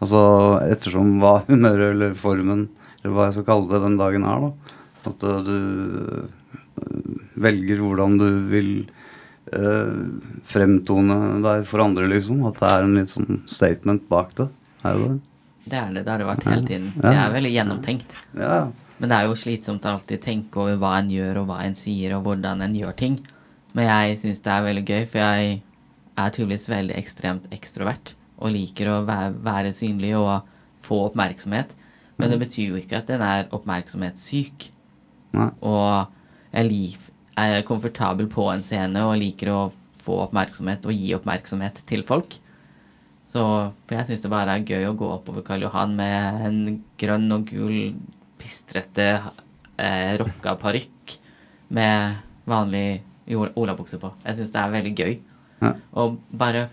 Altså 0.00 0.20
ettersom 0.64 1.18
hva 1.22 1.40
humøret 1.48 1.94
eller 1.94 2.14
formen 2.18 2.68
Eller 3.00 3.14
hva 3.14 3.28
jeg 3.28 3.38
skal 3.38 3.48
kalle 3.52 3.68
det 3.72 3.82
den 3.84 3.98
dagen 4.00 4.26
er 4.28 4.46
da 4.46 4.52
at 5.08 5.24
uh, 5.24 5.38
du 5.44 5.56
eh, 6.20 7.14
velger 7.40 7.80
hvordan 7.80 8.18
du 8.20 8.28
vil 8.50 8.70
uh, 9.54 10.02
fremtone 10.48 11.16
deg 11.44 11.64
for 11.68 11.84
andre, 11.84 12.08
liksom. 12.10 12.42
At 12.48 12.60
det 12.60 12.70
er 12.74 12.86
en 12.86 12.98
litt 12.98 13.12
sånn 13.12 13.42
statement 13.50 14.06
bak 14.12 14.34
det. 14.38 14.50
Er 14.84 15.00
det 15.00 15.08
det? 15.08 15.18
Det 15.70 15.78
er 15.78 15.90
det. 15.94 16.04
Det 16.04 16.12
har 16.12 16.22
det 16.22 16.28
vært 16.28 16.46
hele 16.48 16.68
tiden. 16.68 16.92
Ja. 16.98 17.08
Det 17.08 17.16
er 17.16 17.34
veldig 17.38 17.54
gjennomtenkt. 17.56 18.14
Ja. 18.36 18.60
Men 19.00 19.12
det 19.12 19.16
er 19.16 19.28
jo 19.28 19.40
slitsomt 19.40 19.86
å 19.86 19.94
alltid 19.94 20.22
tenke 20.24 20.60
over 20.60 20.78
hva 20.80 20.94
en 21.00 21.10
gjør, 21.12 21.42
og 21.42 21.50
hva 21.50 21.60
en 21.64 21.76
sier, 21.78 22.16
og 22.16 22.24
hvordan 22.26 22.64
en 22.66 22.76
gjør 22.76 22.96
ting. 23.00 23.20
Men 23.76 23.86
jeg 23.86 24.20
syns 24.24 24.44
det 24.44 24.52
er 24.52 24.66
veldig 24.66 24.86
gøy, 24.88 25.04
for 25.08 25.22
jeg 25.22 25.60
er 26.20 26.32
tydeligvis 26.34 26.68
veldig 26.68 26.96
ekstremt 26.98 27.46
ekstrovert. 27.54 28.14
Og 28.40 28.54
liker 28.54 28.88
å 28.90 28.96
være, 29.08 29.34
være 29.44 29.74
synlig 29.76 30.14
og 30.18 30.48
få 30.84 31.04
oppmerksomhet. 31.10 31.74
Men 32.20 32.32
det 32.32 32.40
betyr 32.42 32.72
jo 32.72 32.80
ikke 32.80 33.00
at 33.00 33.10
den 33.10 33.22
er 33.24 33.48
oppmerksomhetssyk. 33.56 34.68
Nei. 35.36 35.48
Og 35.64 36.50
jeg 36.50 36.68
lik, 36.68 37.06
er 37.40 37.62
komfortabel 37.64 38.28
på 38.28 38.48
en 38.52 38.62
scene 38.64 39.04
og 39.06 39.18
liker 39.20 39.52
å 39.54 39.60
få 40.02 40.18
oppmerksomhet 40.26 40.84
og 40.88 40.96
gi 40.96 41.12
oppmerksomhet 41.16 41.82
til 41.88 42.02
folk. 42.06 42.36
Så 43.30 43.42
for 43.86 43.94
jeg 43.94 44.08
syns 44.08 44.24
det 44.24 44.32
bare 44.32 44.56
er 44.58 44.66
gøy 44.66 44.88
å 44.88 44.96
gå 44.98 45.06
oppover 45.14 45.44
Karl 45.46 45.64
Johan 45.64 45.94
med 45.96 46.40
en 46.48 46.58
grønn 47.00 47.30
og 47.36 47.46
gul 47.52 47.94
pistrete 48.40 49.06
eh, 49.78 50.16
rocka 50.18 50.56
parykk 50.58 51.14
med 51.76 52.18
vanlig 52.50 53.02
olabukse 53.30 54.00
på. 54.02 54.10
Jeg 54.24 54.40
syns 54.40 54.54
det 54.54 54.60
er 54.60 54.74
veldig 54.74 54.94
gøy. 54.98 55.12
Ja. 55.60 55.74
Og 56.02 56.18
bare 56.34 56.66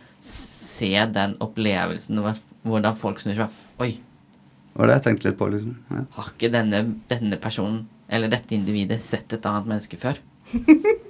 se 0.78 0.92
den 1.18 1.36
opplevelsen, 1.44 2.22
hvordan 2.68 2.96
folk 3.00 3.20
snur 3.24 3.42
seg. 3.44 3.60
Oi, 3.84 3.91
Det 3.97 4.80
var 4.82 4.91
det 4.91 4.95
jeg 4.99 5.06
tenkte 5.10 5.28
litt 5.32 5.38
på, 5.39 5.47
liksom. 5.49 5.76
Ja. 5.89 6.04
har 6.20 6.32
ikke 6.36 6.51
denne, 6.54 6.84
denne 7.10 7.38
personen 7.41 7.84
eller 8.14 8.30
dette 8.32 8.54
individet 8.56 9.01
sett 9.04 9.34
et 9.36 9.45
annet 9.49 9.66
menneske 9.74 9.97
før? 9.99 10.20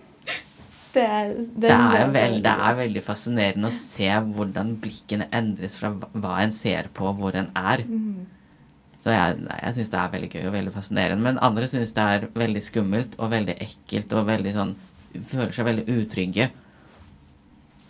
Det 0.98 1.04
er, 1.06 1.34
Det 1.62 1.70
er, 1.70 2.08
vel, 2.10 2.38
det 2.42 2.50
er 2.52 2.78
veldig 2.80 3.02
fascinerende 3.06 3.70
å 3.70 3.76
se 3.76 4.08
hvordan 4.34 4.72
blikkene 4.82 5.28
endres 5.36 5.76
fra 5.78 5.92
hva- 5.94 6.40
en 6.42 6.54
ser 6.56 6.88
på, 6.96 7.06
og 7.12 7.20
hvor 7.20 7.36
en 7.38 7.52
er. 7.60 7.84
Så 9.04 9.12
jeg, 9.14 9.36
nei, 9.44 9.58
jeg 9.62 9.76
syns 9.78 9.92
det 9.94 10.00
er 10.02 10.14
veldig 10.16 10.30
gøy 10.34 10.48
og 10.50 10.56
veldig 10.56 10.74
fascinerende. 10.74 11.22
Men 11.28 11.38
andre 11.46 11.68
syns 11.70 11.94
det 11.94 12.06
er 12.16 12.26
veldig 12.34 12.64
skummelt 12.66 13.14
og 13.20 13.30
veldig 13.36 13.58
ekkelt 13.68 14.16
og 14.18 14.26
veldig 14.32 14.56
sånn 14.58 14.74
Føler 15.28 15.54
seg 15.56 15.66
veldig 15.66 15.86
utrygge. 16.02 16.50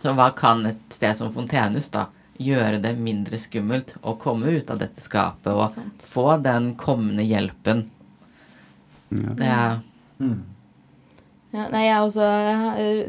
Så 0.02 0.14
hva 0.14 0.30
kan 0.38 0.66
et 0.70 0.94
sted 0.94 1.18
som 1.18 1.34
Fontenehus 1.34 1.90
da 1.94 2.08
gjøre 2.38 2.78
det 2.84 2.94
mindre 3.02 3.40
skummelt 3.42 3.96
å 4.06 4.14
komme 4.22 4.52
ut 4.54 4.70
av 4.70 4.78
dette 4.82 5.02
skapet 5.02 5.50
og 5.50 5.72
Sant. 5.74 6.04
få 6.06 6.38
den 6.44 6.76
kommende 6.78 7.26
hjelpen? 7.26 7.88
Ja. 9.10 9.34
Det 9.40 9.52
er 9.54 9.80
Mm. 10.18 10.44
Ja, 11.54 11.68
nei, 11.70 11.84
jeg 11.86 12.02
også 12.02 12.28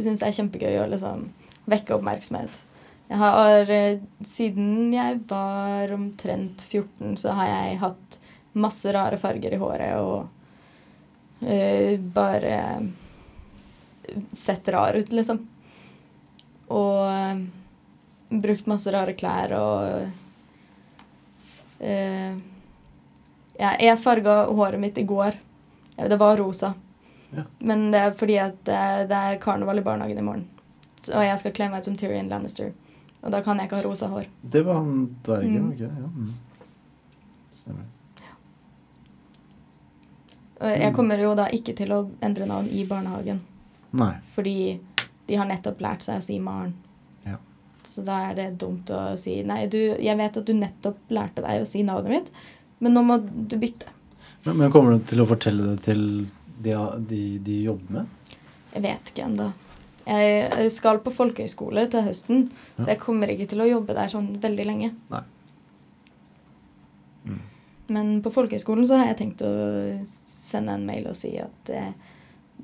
syns 0.04 0.20
det 0.20 0.26
er 0.28 0.36
kjempegøy 0.36 0.74
å 0.82 0.88
liksom 0.92 1.28
vekke 1.68 1.96
oppmerksomhet. 1.96 2.60
Jeg 3.08 3.20
har, 3.22 3.70
eh, 3.72 4.00
Siden 4.22 4.92
jeg 4.92 5.22
var 5.28 5.88
omtrent 5.94 6.60
14, 6.68 7.16
så 7.16 7.32
har 7.32 7.46
jeg 7.46 7.78
hatt 7.80 8.18
masse 8.52 8.92
rare 8.92 9.16
farger 9.16 9.54
i 9.54 9.60
håret 9.60 9.96
og 9.96 10.28
uh, 11.42 11.96
bare 11.96 12.58
sett 14.32 14.68
rar 14.68 14.96
ut, 14.98 15.12
liksom. 15.12 15.40
Og 16.68 17.06
eh, 17.08 17.38
brukt 18.44 18.66
masse 18.68 18.92
rare 18.92 19.14
klær 19.16 19.52
og 19.56 20.08
uh, 21.80 22.32
ja, 23.58 23.70
Jeg 23.80 23.98
farga 24.02 24.34
håret 24.52 24.80
mitt 24.82 24.98
i 25.00 25.04
går. 25.08 25.32
Det 25.96 26.18
var 26.20 26.36
rosa. 26.38 26.74
Ja. 27.34 27.42
Men 27.58 27.90
det 27.92 27.98
er 28.00 28.12
fordi 28.16 28.36
at 28.40 28.58
det, 28.68 28.82
det 29.10 29.16
er 29.30 29.40
karneval 29.42 29.80
i 29.80 29.84
barnehagen 29.86 30.18
i 30.20 30.22
morgen. 30.26 30.44
Så, 31.00 31.14
og 31.16 31.24
jeg 31.24 31.38
skal 31.40 31.52
kle 31.56 31.68
meg 31.72 31.80
ut 31.82 31.88
som 31.88 31.96
Tyrion 31.98 32.28
Lannister. 32.30 32.72
Og 33.22 33.32
da 33.34 33.40
kan 33.42 33.58
jeg 33.58 33.66
ikke 33.68 33.80
ha 33.80 33.86
rosa 33.88 34.06
hår. 34.12 34.28
Det 34.42 34.62
var 34.66 34.78
han 34.82 35.08
dvergen, 35.26 35.56
Mm. 35.58 35.72
ok? 35.72 35.80
Ja. 35.80 36.10
Mm. 36.12 36.34
Stemmer. 37.50 37.86
Og 40.58 40.72
jeg 40.74 40.94
kommer 40.96 41.20
jo 41.22 41.34
da 41.38 41.44
ikke 41.54 41.74
til 41.78 41.92
å 41.94 41.98
endre 42.24 42.46
navn 42.50 42.66
i 42.74 42.82
barnehagen. 42.88 43.40
Nei. 43.98 44.14
Fordi 44.34 44.54
de 45.28 45.36
har 45.38 45.48
nettopp 45.48 45.80
lært 45.84 46.04
seg 46.06 46.20
å 46.20 46.24
si 46.24 46.38
Maren. 46.42 46.72
Ja. 47.26 47.36
Så 47.86 48.02
da 48.06 48.18
er 48.30 48.34
det 48.38 48.48
dumt 48.60 48.90
å 48.94 49.02
si 49.20 49.38
Nei, 49.46 49.66
du, 49.70 49.78
jeg 50.00 50.16
vet 50.18 50.40
at 50.40 50.48
du 50.48 50.54
nettopp 50.56 51.12
lærte 51.14 51.44
deg 51.44 51.62
å 51.62 51.68
si 51.68 51.84
navnet 51.86 52.14
mitt, 52.14 52.32
men 52.84 52.94
nå 52.96 53.04
må 53.06 53.20
du 53.22 53.56
bytte. 53.60 53.92
Men, 54.44 54.56
men 54.62 54.72
kommer 54.72 54.96
du 54.96 55.06
til 55.08 55.20
å 55.22 55.28
fortelle 55.28 55.72
det 55.74 55.82
til 55.88 56.04
de, 56.62 56.74
de, 57.10 57.22
de 57.44 57.62
jobber 57.68 58.00
med? 58.00 58.36
Jeg 58.74 58.84
vet 58.84 59.10
ikke 59.12 59.26
ennå. 59.26 59.48
Jeg 60.08 60.70
skal 60.72 61.02
på 61.04 61.12
folkehøyskole 61.12 61.84
til 61.92 62.06
høsten, 62.06 62.46
Ja. 62.78 62.84
så 62.84 62.88
jeg 62.94 63.00
kommer 63.02 63.28
ikke 63.28 63.48
til 63.50 63.60
å 63.60 63.68
jobbe 63.68 63.96
der 63.96 64.08
sånn 64.12 64.30
veldig 64.40 64.64
lenge. 64.64 64.92
Nei. 65.12 65.20
Mm. 67.28 67.40
Men 67.92 68.14
på 68.24 68.32
folkehøyskolen 68.32 68.86
så 68.88 69.00
har 69.00 69.10
jeg 69.10 69.18
tenkt 69.20 69.44
å 69.44 69.50
sende 70.08 70.76
en 70.78 70.86
mail 70.88 71.08
og 71.10 71.16
si 71.18 71.34
at 71.40 71.72
eh, 71.74 71.90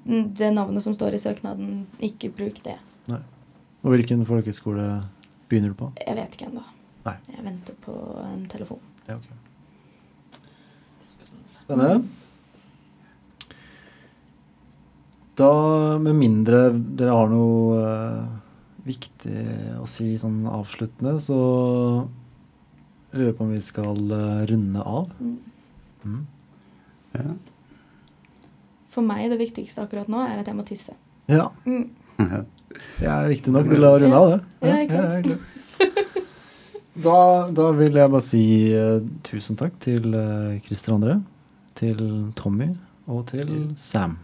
det 0.04 0.50
navnet 0.52 0.84
som 0.84 0.94
står 0.96 1.16
i 1.16 1.22
søknaden, 1.22 1.84
ikke 2.04 2.32
bruk 2.36 2.60
det. 2.64 2.76
Nei. 3.08 3.22
Og 3.84 3.94
hvilken 3.94 4.24
folkehøyskole 4.28 4.88
begynner 5.48 5.72
du 5.72 5.78
på? 5.78 5.90
Jeg 6.00 6.16
vet 6.18 6.36
ikke 6.36 6.50
ennå. 6.50 6.64
Jeg 7.04 7.44
venter 7.44 7.76
på 7.84 7.94
en 8.24 8.44
telefon. 8.48 8.80
Ja, 9.08 9.18
ok. 9.18 9.26
Spennende. 11.52 12.04
Da, 15.34 15.50
med 15.98 16.14
mindre 16.16 16.68
dere 16.72 17.16
har 17.16 17.30
noe 17.32 17.78
uh, 17.82 18.26
viktig 18.86 19.40
å 19.80 19.86
si 19.90 20.12
sånn 20.20 20.44
avsluttende, 20.46 21.16
så 21.24 21.38
lurer 23.14 23.30
jeg 23.32 23.36
på 23.38 23.46
om 23.46 23.52
vi 23.54 23.62
skal 23.64 23.98
uh, 24.12 24.44
runde 24.48 24.84
av. 24.84 25.10
Mm. 25.18 25.34
Mm. 26.04 26.22
Ja. 27.16 27.26
For 28.94 29.02
meg 29.06 29.26
det 29.32 29.40
viktigste 29.40 29.82
akkurat 29.84 30.10
nå 30.12 30.22
er 30.22 30.38
at 30.42 30.48
jeg 30.50 30.56
må 30.58 30.66
tisse. 30.68 30.94
Ja, 31.30 31.50
Mm. 31.66 31.88
det 33.00 33.08
er 33.10 33.30
viktig 33.32 33.50
nok 33.50 33.66
til 33.66 33.84
å 33.86 33.94
runde 33.98 34.18
av, 34.18 34.28
det. 34.30 34.68
Ja, 34.68 34.76
ikke 34.84 35.00
sant? 35.00 35.26
ja, 35.26 36.20
da, 37.06 37.16
da 37.56 37.64
vil 37.74 37.98
jeg 37.98 38.12
bare 38.12 38.22
si 38.22 38.42
uh, 38.70 39.00
tusen 39.26 39.58
takk 39.58 39.74
til 39.82 40.14
uh, 40.14 40.54
Christer 40.66 40.94
André, 40.94 41.16
til 41.74 41.98
Tommy 42.38 42.70
og 43.10 43.24
til 43.32 43.50
Sam. 43.80 44.14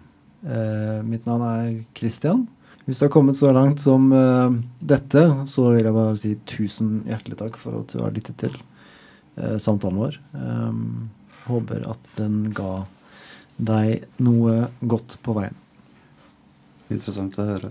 Uh, 0.44 1.02
mitt 1.04 1.26
navn 1.26 1.42
er 1.48 1.72
Christian. 1.98 2.46
Hvis 2.86 3.02
du 3.02 3.08
har 3.08 3.12
kommet 3.12 3.36
så 3.36 3.50
langt 3.52 3.82
som 3.82 4.06
uh, 4.14 4.54
dette, 4.80 5.24
så 5.50 5.66
vil 5.74 5.84
jeg 5.88 5.96
bare 5.98 6.20
si 6.20 6.36
tusen 6.48 7.00
hjertelig 7.10 7.40
takk 7.42 7.58
for 7.60 7.82
at 7.82 7.92
du 7.92 8.04
har 8.04 8.14
lyttet 8.14 8.38
til 8.40 8.54
uh, 8.54 9.58
samtalen 9.58 9.98
vår. 10.00 10.16
Um, 10.38 11.10
håper 11.48 11.84
at 11.90 12.10
den 12.20 12.52
ga 12.56 12.84
deg 13.60 14.06
noe 14.22 14.70
godt 14.80 15.18
på 15.24 15.34
veien. 15.36 15.56
Interessant 16.90 17.36
å 17.38 17.46
høre. 17.46 17.70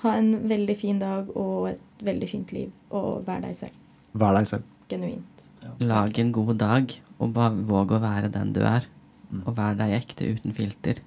Ha 0.00 0.14
en 0.16 0.30
veldig 0.48 0.76
fin 0.80 1.00
dag 1.00 1.28
og 1.36 1.72
et 1.74 2.04
veldig 2.04 2.28
fint 2.30 2.52
liv, 2.56 2.70
og 2.88 3.26
vær 3.26 3.42
deg 3.44 3.56
selv. 3.58 3.76
Vær 4.16 4.36
deg 4.38 4.48
selv. 4.48 4.64
Genuint. 4.90 5.50
Lag 5.84 6.16
en 6.18 6.32
god 6.34 6.54
dag, 6.62 6.94
og 7.20 7.34
bare 7.36 7.66
våg 7.68 7.92
å 7.94 8.02
være 8.02 8.32
den 8.32 8.54
du 8.56 8.62
er. 8.64 8.88
Mm. 9.30 9.44
Og 9.44 9.54
vær 9.58 9.76
deg 9.78 9.92
ekte 10.00 10.32
uten 10.32 10.56
filter. 10.56 11.02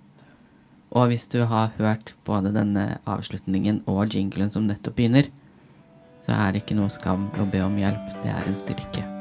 Og 0.93 1.09
hvis 1.09 1.25
du 1.33 1.41
har 1.49 1.73
hørt 1.79 2.13
både 2.27 2.53
denne 2.53 2.99
avslutningen 3.09 3.81
og 3.89 4.13
jinglen 4.13 4.53
som 4.53 4.69
nettopp 4.69 4.99
begynner, 4.99 5.31
så 6.23 6.37
er 6.37 6.53
det 6.53 6.63
ikke 6.63 6.77
noe 6.77 6.93
skam 6.93 7.27
å 7.41 7.49
be 7.49 7.65
om 7.65 7.81
hjelp. 7.81 8.13
Det 8.21 8.31
er 8.31 8.47
en 8.47 8.61
styrke. 8.61 9.12